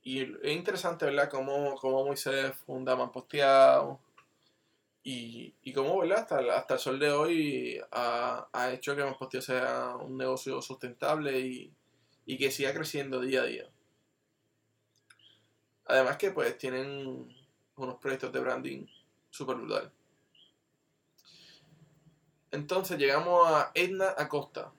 Y 0.02 0.22
es 0.22 0.56
interesante, 0.56 1.04
¿verdad? 1.04 1.28
Cómo, 1.30 1.74
cómo 1.76 2.04
Moisés 2.04 2.54
funda 2.66 2.96
Manposteado. 2.96 4.00
Y, 5.02 5.54
y 5.62 5.72
cómo, 5.72 5.98
¿verdad? 6.00 6.20
Hasta, 6.20 6.56
hasta 6.56 6.74
el 6.74 6.80
sol 6.80 6.98
de 6.98 7.10
hoy 7.10 7.80
ha, 7.90 8.48
ha 8.52 8.72
hecho 8.72 8.96
que 8.96 9.04
Manposteado 9.04 9.42
sea 9.42 9.96
un 9.96 10.16
negocio 10.16 10.62
sustentable 10.62 11.38
y, 11.40 11.72
y 12.26 12.38
que 12.38 12.50
siga 12.50 12.72
creciendo 12.72 13.20
día 13.20 13.42
a 13.42 13.46
día. 13.46 13.68
Además 15.86 16.16
que 16.16 16.30
pues 16.30 16.56
tienen 16.56 17.34
unos 17.76 17.96
proyectos 17.96 18.32
de 18.32 18.40
branding 18.40 18.86
super 19.30 19.56
brutal. 19.56 19.92
Entonces 22.50 22.98
llegamos 22.98 23.46
a 23.48 23.70
Edna 23.74 24.14
Acosta. 24.16 24.72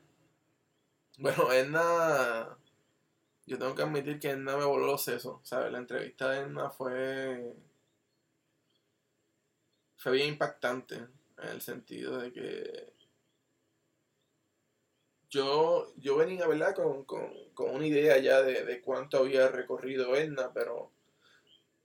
Bueno, 1.17 1.51
Edna, 1.53 2.57
yo 3.45 3.57
tengo 3.59 3.75
que 3.75 3.83
admitir 3.83 4.19
que 4.19 4.31
Edna 4.31 4.57
me 4.57 4.65
voló 4.65 4.87
los 4.87 5.03
sesos, 5.03 5.39
¿sabes? 5.47 5.71
La 5.71 5.77
entrevista 5.77 6.29
de 6.29 6.39
Edna 6.41 6.69
fue, 6.69 7.55
fue 9.97 10.11
bien 10.13 10.29
impactante 10.29 10.95
en 10.95 11.49
el 11.49 11.61
sentido 11.61 12.17
de 12.17 12.31
que 12.31 12.93
yo, 15.31 15.93
yo 15.95 16.17
venía, 16.17 16.45
¿verdad? 16.45 16.75
Con, 16.75 17.05
una 17.55 17.87
idea 17.87 18.17
ya 18.17 18.41
de, 18.41 18.81
cuánto 18.81 19.19
había 19.19 19.47
recorrido 19.47 20.15
Edna, 20.15 20.51
pero 20.53 20.91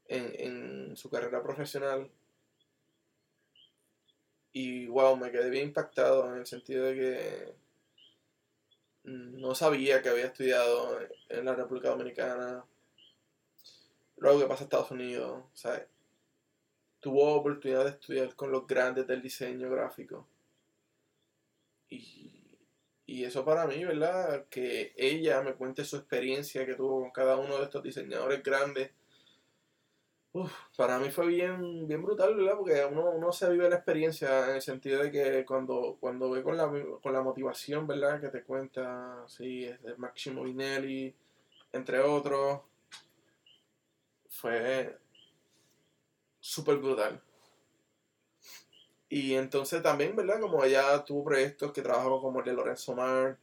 en, 0.09 0.97
su 0.97 1.09
carrera 1.11 1.43
profesional. 1.43 2.11
Y 4.59 4.87
wow, 4.87 5.19
me 5.19 5.31
quedé 5.31 5.51
bien 5.51 5.69
impactado 5.69 6.33
en 6.33 6.41
el 6.41 6.47
sentido 6.47 6.87
de 6.87 6.95
que 6.95 7.55
no 9.05 9.55
sabía 9.55 10.01
que 10.01 10.09
había 10.09 10.25
estudiado 10.25 10.99
en 11.29 11.45
la 11.45 11.55
República 11.55 11.91
Dominicana. 11.91 12.65
Luego 14.17 14.41
que 14.41 14.47
pasa 14.47 14.63
a 14.63 14.65
Estados 14.65 14.91
Unidos. 14.93 15.45
Tuvo 17.01 17.35
oportunidad 17.35 17.85
de 17.85 17.91
estudiar 17.91 18.35
con 18.35 18.51
los 18.51 18.67
grandes 18.67 19.07
del 19.07 19.21
diseño 19.21 19.69
gráfico. 19.69 20.27
Y 21.91 22.33
y 23.05 23.25
eso 23.25 23.45
para 23.45 23.67
mí, 23.67 23.85
¿verdad? 23.85 24.47
Que 24.49 24.95
ella 24.97 25.43
me 25.43 25.53
cuente 25.53 25.85
su 25.85 25.97
experiencia 25.97 26.65
que 26.65 26.75
tuvo 26.75 27.03
con 27.03 27.11
cada 27.11 27.37
uno 27.37 27.59
de 27.59 27.65
estos 27.65 27.83
diseñadores 27.83 28.43
grandes. 28.43 28.91
Para 30.77 30.99
mí 30.99 31.11
fue 31.11 31.27
bien, 31.27 31.87
bien 31.87 32.03
brutal, 32.03 32.35
¿verdad? 32.37 32.57
Porque 32.57 32.85
uno, 32.85 33.11
uno 33.11 33.33
se 33.33 33.51
vive 33.51 33.69
la 33.71 33.77
experiencia 33.77 34.49
en 34.49 34.57
el 34.57 34.63
sentido 34.63 35.03
de 35.03 35.11
que 35.11 35.45
cuando, 35.45 35.97
cuando 36.01 36.31
ve 36.31 36.43
con 36.43 36.57
la, 36.57 36.71
con 37.03 37.13
la 37.13 37.23
motivación, 37.23 37.87
¿verdad? 37.87 38.21
Que 38.21 38.29
te 38.29 38.43
cuenta, 38.43 39.25
sí, 39.29 39.65
es 39.65 39.83
de 39.83 39.97
Máximo 39.97 40.43
Vinelli, 40.43 41.15
entre 41.73 42.01
otros, 42.01 42.61
fue 44.29 44.99
súper 46.41 46.77
brutal. 46.77 47.21
Y 49.09 49.35
entonces 49.35 49.83
también, 49.83 50.17
¿verdad? 50.17 50.41
Como 50.41 50.65
ella 50.65 51.05
tuvo 51.05 51.25
proyectos 51.25 51.73
que 51.73 51.83
trabajó 51.83 52.21
como 52.21 52.41
el 52.41 52.45
de 52.47 52.53
Lorenzo 52.53 52.95
Mar. 52.95 53.39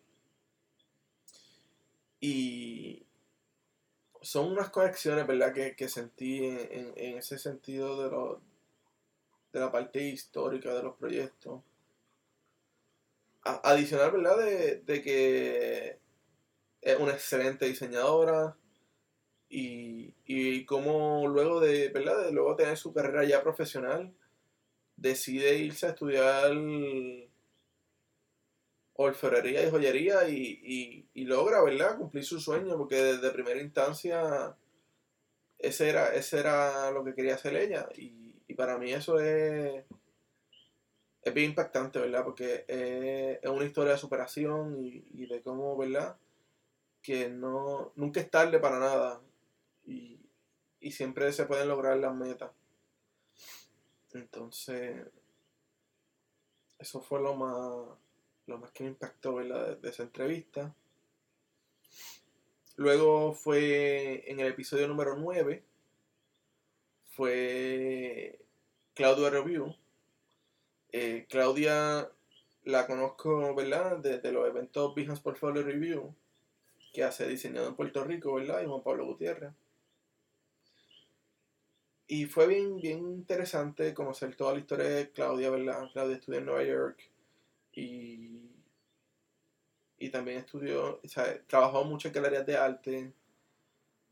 Y 2.20 3.06
son 4.24 4.52
unas 4.54 4.70
conexiones, 4.70 5.28
¿verdad? 5.28 5.54
Que, 5.54 5.88
sentí 5.90 6.46
en, 6.46 7.18
ese 7.18 7.38
sentido 7.38 8.02
de, 8.02 8.10
lo, 8.10 8.42
de 9.52 9.60
la 9.60 9.72
parte 9.72 10.02
histórica 10.02 10.74
de 10.74 10.84
los 10.84 10.96
proyectos. 10.96 11.62
adicional, 13.44 14.12
¿verdad? 14.12 14.38
De, 14.38 14.76
de, 14.78 15.02
que 15.02 16.00
es 16.82 17.00
una 17.00 17.12
excelente 17.12 17.66
diseñadora. 17.66 18.56
Y, 19.50 20.14
y 20.26 20.66
como 20.66 21.28
luego 21.28 21.60
de, 21.60 21.90
¿verdad? 21.90 22.26
De 22.26 22.32
luego 22.32 22.56
tener 22.56 22.78
su 22.78 22.94
carrera 22.94 23.24
ya 23.24 23.44
profesional 23.44 24.12
decide 24.96 25.58
irse 25.58 25.86
a 25.86 25.90
estudiar 25.90 26.54
orfebrería 28.96 29.66
y 29.66 29.72
joyería 29.72 30.28
y, 30.30 31.08
y, 31.14 31.26
logra, 31.26 31.64
¿verdad?, 31.64 31.98
cumplir 31.98 32.24
su 32.24 32.40
sueño, 32.40 32.78
porque 32.78 32.96
desde 32.96 33.32
primera 33.32 33.62
instancia 33.62 34.56
ese 35.58 35.90
era, 35.90 36.14
ese 36.14 36.40
era 36.40 36.92
lo 36.92 37.04
que 37.04 37.16
quería 37.16 37.36
hacer 37.36 37.56
ella. 37.56 37.88
Y, 37.96 38.36
y 38.48 38.54
para 38.54 38.78
mí 38.78 38.92
eso 38.92 39.20
es, 39.20 39.84
es 41.22 41.34
bien 41.34 41.52
impactante, 41.52 42.00
¿verdad? 42.00 42.24
Porque 42.24 42.66
es, 42.68 43.40
es 43.42 43.50
una 43.50 43.66
historia 43.66 43.94
de 43.94 43.98
superación 43.98 44.78
y, 44.84 45.06
y, 45.14 45.26
de 45.26 45.42
cómo, 45.42 45.76
¿verdad? 45.78 46.18
Que 47.02 47.30
no, 47.30 47.94
nunca 47.96 48.20
es 48.20 48.30
tarde 48.30 48.60
para 48.60 48.80
nada. 48.80 49.22
Y, 49.86 50.20
y 50.80 50.92
siempre 50.92 51.32
se 51.34 51.46
pueden 51.46 51.70
lograr 51.70 51.98
las 51.98 52.14
metas. 52.14 52.52
Entonces, 54.14 55.08
eso 56.78 57.02
fue 57.02 57.22
lo 57.22 57.34
más, 57.34 57.98
lo 58.48 58.58
más 58.58 58.72
que 58.72 58.84
me 58.84 58.90
impactó, 58.92 59.36
¿verdad? 59.36 59.78
De, 59.78 59.90
esa 59.90 60.04
entrevista. 60.04 60.76
Luego 62.76 63.34
fue 63.34 64.24
en 64.30 64.40
el 64.40 64.48
episodio 64.48 64.88
número 64.88 65.16
9, 65.16 65.64
fue 67.12 68.40
Claudia 68.96 69.30
Review. 69.30 69.76
Eh, 70.92 71.26
Claudia 71.30 72.10
la 72.64 72.88
conozco, 72.88 73.54
¿verdad? 73.56 73.98
Desde 73.98 74.32
los 74.32 74.48
eventos 74.48 74.96
Business 74.96 75.20
Portfolio 75.20 75.64
Review, 75.64 76.16
que 76.94 77.04
hace 77.04 77.28
diseñado 77.28 77.68
en 77.68 77.76
Puerto 77.76 78.04
Rico, 78.04 78.34
¿verdad? 78.34 78.64
Y 78.64 78.66
Juan 78.66 78.84
Pablo 78.84 79.06
Gutiérrez. 79.06 79.54
Y 82.08 82.26
fue 82.26 82.48
bien, 82.48 82.80
bien 82.82 83.00
interesante 83.00 83.94
conocer 83.94 84.36
toda 84.36 84.54
la 84.54 84.60
historia 84.60 84.86
de 84.86 85.12
Claudia, 85.12 85.50
¿verdad? 85.50 85.90
Claudia 85.94 86.18
estudió 86.18 86.40
en 86.40 86.46
Nueva 86.46 86.64
York 86.64 87.13
y, 87.74 88.50
y 89.98 90.10
también 90.10 90.40
estudió, 90.40 91.00
o 91.04 91.08
sea, 91.08 91.42
trabajó 91.48 91.84
mucho 91.84 92.08
en 92.08 92.14
galerías 92.14 92.46
de 92.46 92.58
arte, 92.58 93.14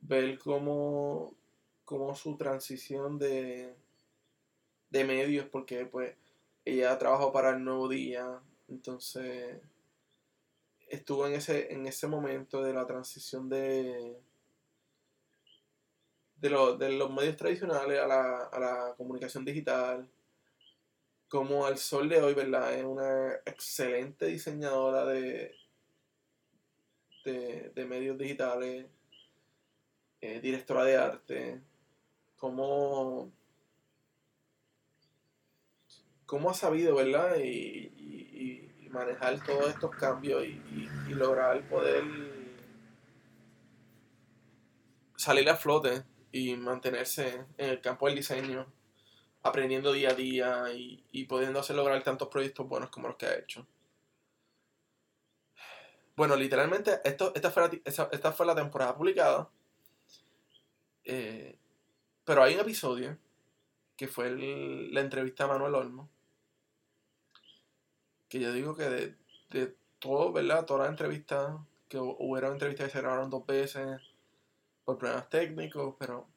ver 0.02 0.38
cómo, 0.40 1.36
cómo 1.86 2.16
su 2.16 2.38
transición 2.38 3.18
de, 3.18 3.76
de 4.90 5.04
medios, 5.04 5.48
porque 5.50 5.86
pues 5.86 6.16
ella 6.66 6.98
trabajó 6.98 7.32
para 7.32 7.52
el 7.52 7.64
Nuevo 7.64 7.88
Día, 7.88 8.40
entonces 8.68 9.58
estuvo 10.90 11.28
en 11.28 11.34
ese, 11.34 11.72
en 11.74 11.88
ese 11.88 12.08
momento 12.08 12.64
de 12.64 12.74
la 12.74 12.86
transición 12.86 13.50
de 13.50 14.20
de, 16.42 16.50
de 16.78 16.92
los 16.94 17.12
medios 17.14 17.38
tradicionales 17.38 18.00
a 18.00 18.08
la, 18.08 18.38
a 18.46 18.60
la 18.60 18.94
comunicación 18.98 19.46
digital, 19.46 20.08
como 21.32 21.66
al 21.66 21.78
sol 21.78 22.10
de 22.10 22.22
hoy, 22.22 22.34
¿verdad? 22.34 22.74
Es 22.74 22.84
una 22.84 23.36
excelente 23.46 24.26
diseñadora 24.26 25.06
de, 25.06 25.56
de, 27.24 27.86
medios 27.86 28.18
digitales, 28.18 28.86
eh, 30.20 30.42
directora 30.42 30.84
de 30.84 30.98
arte, 30.98 31.62
como 32.36 33.32
cómo 36.26 36.50
ha 36.50 36.54
sabido, 36.54 36.96
¿verdad? 36.96 37.38
Y, 37.40 38.68
manejar 38.90 39.42
todos 39.46 39.70
estos 39.70 39.96
cambios 39.96 40.44
y, 40.44 40.62
y, 41.08 41.14
lograr 41.14 41.66
poder 41.70 42.04
salir 45.16 45.50
a 45.50 45.56
flote 45.56 46.04
y 46.34 46.58
mantenerse 46.58 47.46
en 47.58 47.70
el 47.70 47.80
campo 47.80 48.08
del 48.08 48.18
diseño, 48.18 48.68
aprendiendo 49.44 49.92
día 49.92 50.10
a 50.10 50.14
día 50.14 50.74
y, 50.74 51.04
y 51.12 51.26
pudiendo 51.26 51.60
hacer 51.60 51.76
lograr 51.76 52.04
tantos 52.04 52.28
proyectos 52.28 52.68
buenos 52.68 52.90
como 52.90 53.08
los 53.08 53.18
que 53.18 53.26
ha 53.26 53.38
hecho. 53.38 53.66
Bueno, 56.16 56.36
literalmente, 56.36 57.00
esto, 57.04 57.32
esta, 57.34 57.50
fue 57.52 57.64
la, 57.64 57.80
esta 57.86 58.32
fue 58.32 58.46
la 58.46 58.56
temporada 58.56 58.96
publicada. 58.96 59.50
Eh, 61.04 61.58
pero 62.24 62.44
hay 62.44 62.54
un 62.54 62.62
episodio 62.62 63.18
que 63.98 64.08
fue 64.08 64.30
la 64.30 65.02
entrevista 65.02 65.46
a 65.46 65.48
Manuel 65.48 65.76
Olmo. 65.76 66.10
Que 68.30 68.40
yo 68.40 68.54
digo 68.54 68.76
que 68.76 68.84
de, 68.84 69.16
de 69.50 69.76
todo, 70.00 70.32
¿verdad? 70.32 70.66
Todas 70.66 70.84
las 70.84 70.90
entrevistas, 70.92 71.58
que 71.88 71.98
hubo 71.98 72.38
entrevistas 72.38 72.88
que 72.88 72.92
se 72.92 73.02
grabaron 73.02 73.30
dos 73.30 73.46
veces, 73.46 74.02
por 74.86 74.98
problemas 74.98 75.30
técnicos, 75.30 75.96
pero 75.98 76.28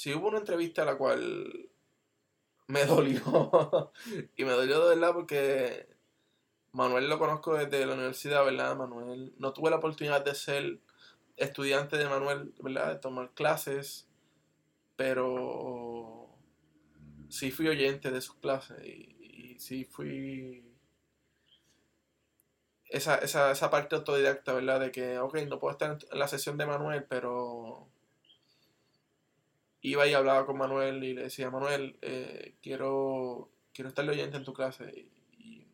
si 0.00 0.14
hubo 0.14 0.28
una 0.28 0.38
entrevista 0.38 0.80
a 0.80 0.86
la 0.86 0.96
cual 0.96 1.68
me 2.68 2.84
dolió. 2.86 3.92
y 4.34 4.44
me 4.44 4.52
dolió 4.52 4.80
de 4.80 4.94
verdad 4.94 5.12
porque 5.12 5.88
Manuel 6.72 7.10
lo 7.10 7.18
conozco 7.18 7.54
desde 7.54 7.84
la 7.84 7.92
universidad, 7.92 8.42
¿verdad? 8.42 8.74
Manuel, 8.76 9.34
no 9.36 9.52
tuve 9.52 9.68
la 9.68 9.76
oportunidad 9.76 10.24
de 10.24 10.34
ser 10.34 10.78
estudiante 11.36 11.98
de 11.98 12.08
Manuel, 12.08 12.54
¿verdad? 12.60 12.94
De 12.94 12.98
tomar 12.98 13.30
clases, 13.34 14.08
pero 14.96 16.30
sí 17.28 17.50
fui 17.50 17.68
oyente 17.68 18.10
de 18.10 18.22
sus 18.22 18.36
clases 18.36 18.82
y, 18.82 19.16
y 19.20 19.58
sí 19.58 19.84
fui 19.84 20.64
esa, 22.86 23.16
esa, 23.16 23.50
esa 23.50 23.70
parte 23.70 23.96
autodidacta, 23.96 24.54
¿verdad? 24.54 24.80
De 24.80 24.92
que, 24.92 25.18
ok, 25.18 25.40
no 25.46 25.58
puedo 25.58 25.72
estar 25.72 25.98
en 26.10 26.18
la 26.18 26.26
sesión 26.26 26.56
de 26.56 26.64
Manuel, 26.64 27.04
pero 27.04 27.90
iba 29.82 30.06
y 30.06 30.14
hablaba 30.14 30.46
con 30.46 30.58
Manuel 30.58 31.02
y 31.04 31.14
le 31.14 31.24
decía, 31.24 31.50
Manuel, 31.50 31.96
eh, 32.02 32.54
quiero, 32.62 33.50
quiero 33.72 33.88
estar 33.88 34.08
oyente 34.08 34.36
en 34.36 34.44
tu 34.44 34.52
clase. 34.52 35.08
Y, 35.38 35.66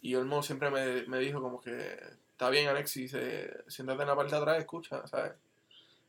y, 0.00 0.14
Olmo 0.14 0.42
siempre 0.42 0.70
me, 0.70 1.02
me, 1.06 1.18
dijo 1.18 1.40
como 1.42 1.60
que, 1.60 1.98
está 2.30 2.50
bien 2.50 2.68
Alexis, 2.68 3.14
eh, 3.14 3.64
siéntate 3.66 4.02
en 4.02 4.08
la 4.08 4.16
parte 4.16 4.34
de 4.34 4.40
atrás, 4.40 4.58
escucha, 4.58 5.06
¿sabes? 5.06 5.32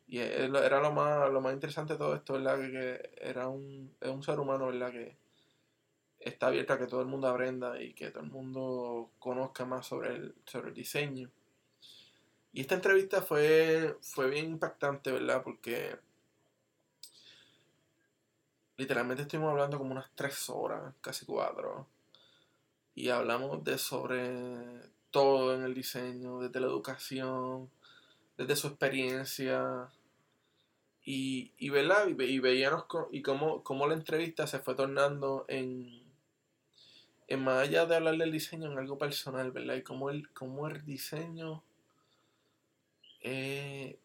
Y 0.07 0.19
era 0.19 0.81
lo 0.81 0.91
más, 0.91 1.31
lo 1.31 1.41
más 1.41 1.53
interesante 1.53 1.93
de 1.93 1.99
todo 1.99 2.15
esto, 2.15 2.33
¿verdad? 2.33 2.59
Que, 2.59 2.71
que 2.71 3.11
era 3.21 3.47
un, 3.47 3.95
es 4.01 4.09
un 4.09 4.23
ser 4.23 4.39
humano, 4.39 4.67
¿verdad? 4.67 4.91
Que, 4.91 5.15
está 6.19 6.47
abierta 6.47 6.73
a 6.73 6.77
que 6.77 6.87
todo 6.87 7.01
el 7.01 7.07
mundo 7.07 7.27
aprenda 7.27 7.81
y 7.81 7.93
que 7.93 8.11
todo 8.11 8.23
el 8.23 8.29
mundo 8.29 9.11
conozca 9.19 9.65
más 9.65 9.87
sobre 9.87 10.15
el, 10.15 10.35
sobre 10.45 10.69
el 10.69 10.73
diseño. 10.73 11.31
Y 12.51 12.61
esta 12.61 12.75
entrevista 12.75 13.21
fue, 13.21 13.97
fue 14.01 14.29
bien 14.29 14.45
impactante, 14.45 15.11
¿verdad? 15.11 15.43
Porque 15.43 15.97
literalmente 18.79 19.23
estuvimos 19.23 19.51
hablando 19.51 19.77
como 19.77 19.91
unas 19.91 20.09
tres 20.15 20.49
horas, 20.49 20.93
casi 21.01 21.25
cuatro. 21.25 21.85
Y 22.95 23.09
hablamos 23.09 23.61
de 23.65 23.77
sobre 23.77 24.81
todo 25.11 25.53
en 25.53 25.63
el 25.63 25.73
diseño, 25.73 26.39
desde 26.39 26.61
la 26.61 26.67
educación, 26.67 27.69
desde 28.37 28.55
su 28.55 28.67
experiencia. 28.67 29.89
Y, 31.03 31.51
y, 31.57 31.67
y, 31.67 32.39
veíamos 32.39 32.85
y 33.11 33.21
cómo, 33.21 33.63
cómo 33.63 33.85
la 33.85 33.95
entrevista 33.95 34.47
se 34.47 34.59
fue 34.59 34.75
tornando 34.75 35.43
en, 35.49 36.01
en 37.27 37.43
más 37.43 37.61
allá 37.67 37.85
de 37.85 37.97
hablar 37.97 38.15
del 38.15 38.31
diseño, 38.31 38.71
en 38.71 38.77
algo 38.77 38.97
personal, 38.97 39.51
¿verdad? 39.51 39.75
Y 39.75 39.83
cómo 39.83 40.09
el, 40.09 40.31
cómo 40.31 40.67
el 40.69 40.85
diseño 40.85 41.63
eh, 43.19 43.99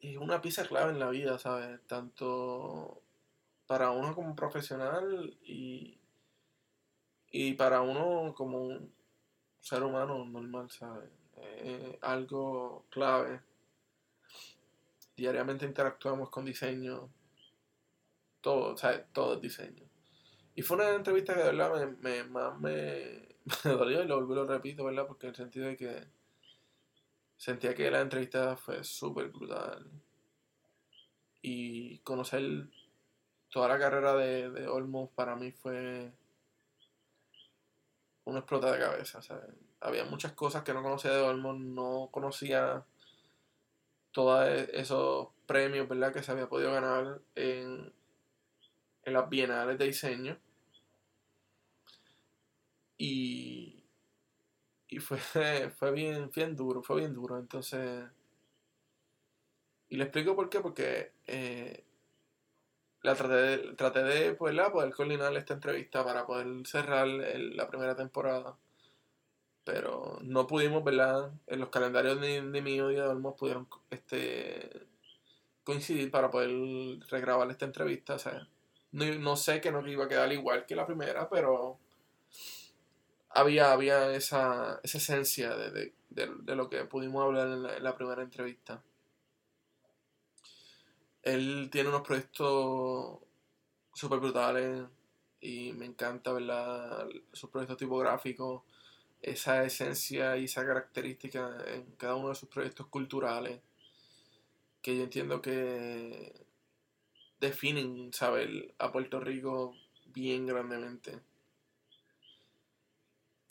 es 0.00 0.16
una 0.16 0.40
pieza 0.40 0.66
clave 0.66 0.92
en 0.92 1.00
la 1.00 1.10
vida, 1.10 1.38
¿sabes? 1.38 1.80
Tanto 1.86 3.02
para 3.72 3.90
uno 3.90 4.14
como 4.14 4.36
profesional 4.36 5.34
y, 5.46 5.98
y 7.30 7.54
para 7.54 7.80
uno 7.80 8.34
como 8.34 8.58
un 8.58 8.92
ser 9.60 9.82
humano 9.82 10.26
normal, 10.26 10.70
¿sabes? 10.70 11.08
algo 12.02 12.84
clave. 12.90 13.40
Diariamente 15.16 15.64
interactuamos 15.64 16.28
con 16.28 16.44
diseño. 16.44 17.08
Todo, 18.42 18.76
¿sabes? 18.76 19.06
Todo 19.10 19.36
es 19.36 19.40
diseño. 19.40 19.88
Y 20.54 20.60
fue 20.60 20.76
una 20.76 20.90
entrevista 20.90 21.32
que 21.32 21.40
de 21.40 21.52
verdad 21.52 21.96
me, 22.02 22.24
más 22.24 22.60
me, 22.60 23.26
dolió 23.64 24.02
y 24.02 24.06
lo 24.06 24.20
lo 24.20 24.46
repito, 24.46 24.84
¿verdad? 24.84 25.06
Porque 25.06 25.28
en 25.28 25.30
el 25.30 25.36
sentido 25.36 25.68
de 25.68 25.78
que 25.78 26.08
sentía 27.38 27.74
que 27.74 27.90
la 27.90 28.02
entrevista 28.02 28.54
fue 28.54 28.84
súper 28.84 29.28
brutal. 29.28 29.90
Y 31.40 32.00
conocer 32.00 32.68
toda 33.52 33.68
la 33.68 33.78
carrera 33.78 34.14
de, 34.14 34.50
de 34.50 34.66
Olmos 34.66 35.10
para 35.10 35.36
mí 35.36 35.52
fue 35.52 36.10
una 38.24 38.38
explota 38.38 38.72
de 38.72 38.78
cabeza. 38.78 39.20
Había 39.80 40.04
muchas 40.06 40.32
cosas 40.32 40.62
que 40.62 40.72
no 40.72 40.82
conocía 40.82 41.10
de 41.12 41.20
Olmos, 41.20 41.60
no 41.60 42.08
conocía 42.10 42.82
todos 44.10 44.48
esos 44.72 45.28
premios 45.46 45.86
¿verdad? 45.86 46.14
que 46.14 46.22
se 46.22 46.32
había 46.32 46.48
podido 46.48 46.72
ganar 46.72 47.20
en, 47.34 47.92
en 49.04 49.12
las 49.12 49.28
bienales 49.28 49.78
de 49.78 49.84
diseño. 49.84 50.38
Y, 52.96 53.84
y 54.88 54.98
fue, 54.98 55.18
fue 55.78 55.92
bien, 55.92 56.30
bien 56.34 56.56
duro, 56.56 56.82
fue 56.82 57.00
bien 57.00 57.12
duro. 57.12 57.38
Entonces, 57.38 58.06
y 59.90 59.96
le 59.96 60.04
explico 60.04 60.34
por 60.34 60.48
qué, 60.48 60.60
porque 60.60 61.12
eh, 61.26 61.84
la 63.02 63.14
traté 63.14 63.34
de, 63.34 63.58
traté 63.74 64.02
de 64.02 64.34
pues, 64.34 64.56
poder 64.70 64.94
coordinar 64.94 65.36
esta 65.36 65.54
entrevista 65.54 66.04
para 66.04 66.26
poder 66.26 66.66
cerrar 66.66 67.06
la 67.06 67.68
primera 67.68 67.96
temporada. 67.96 68.56
Pero 69.64 70.18
no 70.22 70.46
pudimos, 70.46 70.82
¿verdad? 70.82 71.30
En 71.46 71.60
los 71.60 71.68
calendarios 71.68 72.20
de, 72.20 72.42
de 72.42 72.62
mío 72.62 72.90
y 72.90 72.96
de 72.96 73.02
Olmos 73.02 73.36
pudieron 73.38 73.68
este, 73.90 74.86
coincidir 75.64 76.10
para 76.10 76.30
poder 76.30 76.50
regrabar 77.08 77.50
esta 77.50 77.64
entrevista. 77.64 78.14
O 78.14 78.18
sea, 78.18 78.48
no, 78.92 79.36
sé 79.36 79.60
que 79.60 79.72
no 79.72 79.86
iba 79.86 80.04
a 80.04 80.08
quedar 80.08 80.32
igual 80.32 80.66
que 80.66 80.76
la 80.76 80.86
primera, 80.86 81.28
pero 81.28 81.78
había, 83.30 83.72
había 83.72 84.12
esa, 84.12 84.80
esencia 84.82 85.56
de, 85.56 85.92
lo 86.54 86.68
que 86.68 86.84
pudimos 86.84 87.24
hablar 87.24 87.48
en 87.48 87.82
la, 87.82 87.96
primera 87.96 88.22
entrevista. 88.22 88.82
Él 91.22 91.68
tiene 91.70 91.88
unos 91.88 92.02
proyectos 92.02 93.18
súper 93.94 94.18
brutales 94.20 94.82
y 95.40 95.72
me 95.72 95.86
encanta 95.86 96.32
¿verdad? 96.32 97.08
sus 97.32 97.50
proyectos 97.50 97.78
tipográficos, 97.78 98.62
esa 99.20 99.64
esencia 99.64 100.36
y 100.36 100.44
esa 100.44 100.66
característica 100.66 101.56
en 101.66 101.92
cada 101.96 102.16
uno 102.16 102.30
de 102.30 102.34
sus 102.34 102.48
proyectos 102.48 102.86
culturales 102.88 103.60
que 104.82 104.96
yo 104.96 105.04
entiendo 105.04 105.40
que 105.40 106.32
definen, 107.40 108.12
¿sabes? 108.12 108.48
A 108.78 108.90
Puerto 108.92 109.20
Rico 109.20 109.74
bien 110.06 110.46
grandemente. 110.46 111.20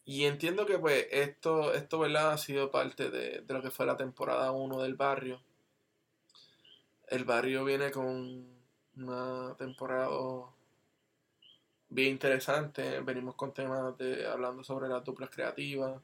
Y 0.03 0.25
entiendo 0.25 0.65
que 0.65 0.77
pues 0.77 1.07
esto, 1.12 1.73
esto 1.73 1.99
¿verdad? 1.99 2.34
ha 2.34 2.38
sido 2.38 2.69
parte 2.69 3.10
de, 3.10 3.43
lo 3.47 3.62
que 3.62 3.71
fue 3.71 3.86
la 3.86 3.97
temporada 3.97 4.51
1 4.51 4.81
del 4.81 4.95
barrio. 4.95 5.41
El 7.12 7.26
barrio 7.26 7.65
viene 7.65 7.91
con 7.91 8.47
una 8.95 9.54
temporada 9.58 10.08
bien 11.89 12.12
interesante. 12.12 13.02
Venimos 13.02 13.36
con 13.36 13.54
temas 13.54 13.97
de 13.97 14.26
hablando 14.26 14.63
sobre 14.63 14.88
las 14.88 15.04
duplas 15.04 15.30
creativas 15.30 16.02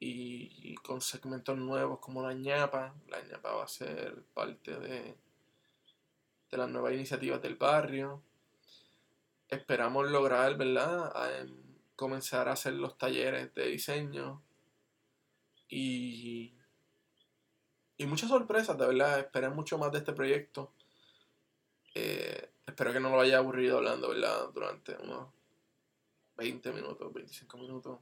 y, 0.00 0.74
con 0.76 1.02
segmentos 1.02 1.58
nuevos 1.58 1.98
como 1.98 2.22
la 2.22 2.32
ñapa. 2.32 2.94
La 3.08 3.20
ñapa 3.20 3.52
va 3.52 3.64
a 3.64 3.68
ser 3.68 4.22
parte 4.32 4.78
de, 4.80 5.14
de 6.50 6.56
las 6.56 6.70
nuevas 6.70 6.94
iniciativas 6.94 7.42
del 7.42 7.56
barrio. 7.56 8.22
Esperamos 9.50 10.10
lograr, 10.10 10.56
¿verdad? 10.56 11.12
comenzar 11.96 12.48
a 12.48 12.52
hacer 12.52 12.72
los 12.72 12.96
talleres 12.96 13.54
de 13.54 13.66
diseño 13.66 14.40
y, 15.68 16.54
y 17.98 18.06
muchas 18.06 18.30
sorpresas, 18.30 18.78
de 18.78 18.86
verdad. 18.86 19.18
Esperé 19.18 19.48
mucho 19.50 19.76
más 19.76 19.90
de 19.92 19.98
este 19.98 20.12
proyecto. 20.12 20.72
Eh, 21.94 22.48
espero 22.64 22.92
que 22.92 23.00
no 23.00 23.10
lo 23.10 23.20
haya 23.20 23.38
aburrido 23.38 23.78
hablando, 23.78 24.08
¿verdad? 24.10 24.50
Durante 24.54 24.96
unos 24.96 25.28
20 26.36 26.72
minutos, 26.72 27.12
25 27.12 27.58
minutos. 27.58 27.98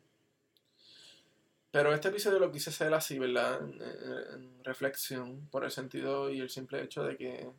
Pero 1.71 1.95
este 1.95 2.09
episodio 2.09 2.39
lo 2.39 2.53
quise 2.53 2.71
hacer 2.71 2.93
así, 2.93 3.19
¿verdad? 3.19 3.59
En, 3.63 4.63
reflexión, 4.65 5.49
por 5.51 5.65
el 5.65 5.71
sentido 5.71 6.31
y 6.31 6.41
el 6.41 6.51
simple 6.51 6.83
hecho 6.83 7.03
de 7.05 7.17
que 7.17 7.51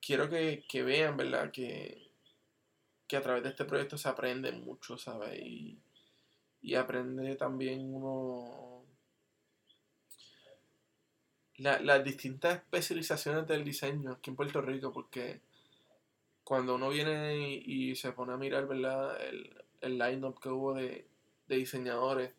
quiero 0.00 0.28
que, 0.28 0.82
vean, 0.82 1.16
¿verdad? 1.16 1.52
Que, 1.52 2.10
que, 3.06 3.16
a 3.16 3.22
través 3.22 3.44
de 3.44 3.50
este 3.50 3.64
proyecto 3.64 3.96
se 3.96 4.08
aprende 4.08 4.50
mucho, 4.50 4.98
¿sabes? 4.98 5.38
Y, 5.40 5.78
y 6.62 6.74
aprende 6.74 7.36
también 7.36 7.94
uno 7.94 8.73
las 11.58 12.04
distintas 12.04 12.56
especializaciones 12.56 13.46
del 13.46 13.64
diseño 13.64 14.12
aquí 14.12 14.30
en 14.30 14.36
Puerto 14.36 14.60
Rico, 14.60 14.92
porque 14.92 15.40
cuando 16.42 16.74
uno 16.74 16.90
viene 16.90 17.38
y, 17.38 17.94
se 17.96 18.12
pone 18.12 18.32
a 18.32 18.36
mirar, 18.36 18.66
¿verdad? 18.66 19.20
El, 19.22 19.54
el 19.80 19.98
line-up 19.98 20.40
que 20.40 20.48
hubo 20.48 20.74
de, 20.74 21.06
de 21.48 21.56
diseñadores 21.56 22.32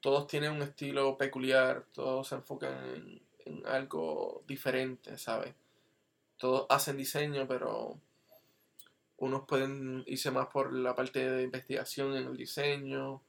todos 0.00 0.26
tienen 0.26 0.52
un 0.52 0.62
estilo 0.62 1.16
peculiar, 1.16 1.84
todos 1.92 2.28
se 2.28 2.36
enfocan 2.36 3.20
en, 3.44 3.66
algo 3.66 4.42
diferente, 4.46 5.16
¿sabes? 5.16 5.54
Todos 6.36 6.66
hacen 6.68 6.96
diseño, 6.96 7.48
pero 7.48 7.98
unos 9.16 9.44
pueden 9.46 10.04
irse 10.06 10.30
más 10.30 10.48
por 10.48 10.72
la 10.72 10.94
parte 10.94 11.28
de 11.28 11.42
investigación 11.42 12.14
en 12.14 12.26
el 12.26 12.36
diseño, 12.36 13.22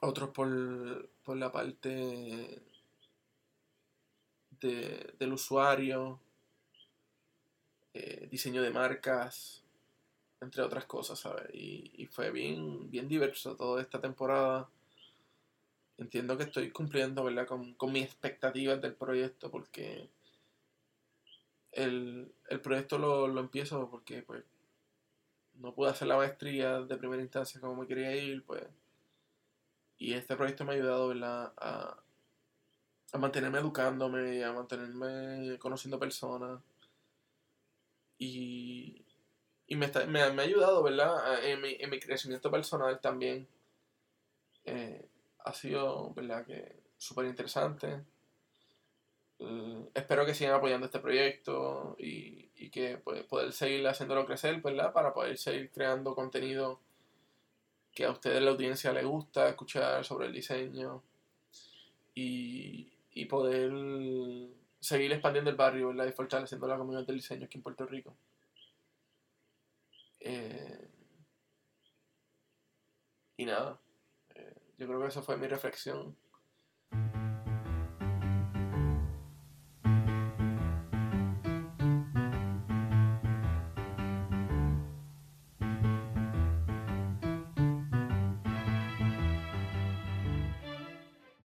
otros 0.00 0.30
por, 0.30 1.36
la 1.36 1.52
parte 1.52 2.62
del 4.60 5.32
usuario, 5.32 6.20
eh, 7.94 8.28
diseño 8.30 8.62
de 8.62 8.70
marcas, 8.70 9.62
entre 10.40 10.62
otras 10.62 10.84
cosas, 10.84 11.18
¿sabes? 11.18 11.48
Y, 11.54 11.92
y, 11.96 12.06
fue 12.06 12.30
bien, 12.30 12.90
bien 12.90 13.08
diverso 13.08 13.56
toda 13.56 13.80
esta 13.80 14.00
temporada 14.00 14.68
entiendo 15.98 16.36
que 16.36 16.44
estoy 16.44 16.70
cumpliendo, 16.70 17.24
¿verdad? 17.24 17.46
Con, 17.46 17.74
con 17.74 17.92
mis 17.92 18.04
expectativas 18.04 18.80
del 18.80 18.94
proyecto 18.94 19.50
porque 19.50 20.08
el, 21.72 22.32
proyecto 22.62 22.98
lo, 22.98 23.28
lo, 23.28 23.40
empiezo 23.40 23.90
porque 23.90 24.22
pues 24.22 24.44
no 25.54 25.74
pude 25.74 25.90
hacer 25.90 26.08
la 26.08 26.16
maestría 26.16 26.80
de 26.80 26.96
primera 26.96 27.22
instancia 27.22 27.60
como 27.60 27.76
me 27.76 27.86
quería 27.86 28.14
ir, 28.14 28.44
pues 28.44 28.64
y 29.98 30.12
este 30.12 30.36
proyecto 30.36 30.64
me 30.64 30.72
ha 30.72 30.76
ayudado, 30.76 31.08
¿verdad? 31.08 31.52
A, 31.56 31.98
a 33.12 33.18
mantenerme 33.18 33.58
educándome, 33.58 34.44
a 34.44 34.52
mantenerme 34.52 35.58
conociendo 35.58 35.98
personas 35.98 36.60
y, 38.18 39.04
y 39.66 39.76
me, 39.76 39.88
me, 40.08 40.20
ha 40.20 40.42
ayudado, 40.42 40.82
¿verdad? 40.82 41.44
En 41.44 41.60
mi, 41.60 41.76
en 41.78 41.90
mi 41.90 42.00
crecimiento 42.00 42.50
personal 42.50 43.00
también. 43.00 43.46
Eh, 44.64 45.06
ha 45.44 45.52
sido, 45.52 46.12
¿verdad? 46.14 46.44
Que 46.44 46.82
súper 46.98 47.26
interesante. 47.26 48.02
Eh, 49.38 49.90
espero 49.94 50.26
que 50.26 50.34
sigan 50.34 50.54
apoyando 50.54 50.86
este 50.86 50.98
proyecto 50.98 51.94
y, 51.98 52.48
y 52.56 52.70
que 52.70 52.98
pues, 52.98 53.22
poder 53.24 53.52
seguir 53.52 53.86
haciéndolo 53.86 54.26
crecer, 54.26 54.60
¿verdad? 54.60 54.92
Para 54.92 55.12
poder 55.12 55.38
seguir 55.38 55.70
creando 55.70 56.14
contenido 56.14 56.80
que 57.92 58.04
a 58.04 58.10
ustedes 58.10 58.42
la 58.42 58.50
audiencia 58.50 58.92
les 58.92 59.04
gusta 59.04 59.48
escuchar 59.48 60.04
sobre 60.04 60.26
el 60.26 60.32
diseño 60.32 61.02
y, 62.14 62.95
y 63.16 63.24
poder 63.24 63.72
seguir 64.78 65.10
expandiendo 65.10 65.48
el 65.48 65.56
barrio, 65.56 65.88
¿verdad? 65.88 66.06
Y 66.06 66.12
fortaleciendo 66.12 66.68
la 66.68 66.76
comunidad 66.76 67.06
del 67.06 67.16
diseño 67.16 67.46
aquí 67.46 67.56
en 67.56 67.62
Puerto 67.62 67.86
Rico. 67.86 68.14
Eh, 70.20 70.88
y 73.38 73.46
nada, 73.46 73.80
yo 74.76 74.86
creo 74.86 75.00
que 75.00 75.06
esa 75.06 75.22
fue 75.22 75.38
mi 75.38 75.46
reflexión 75.46 76.14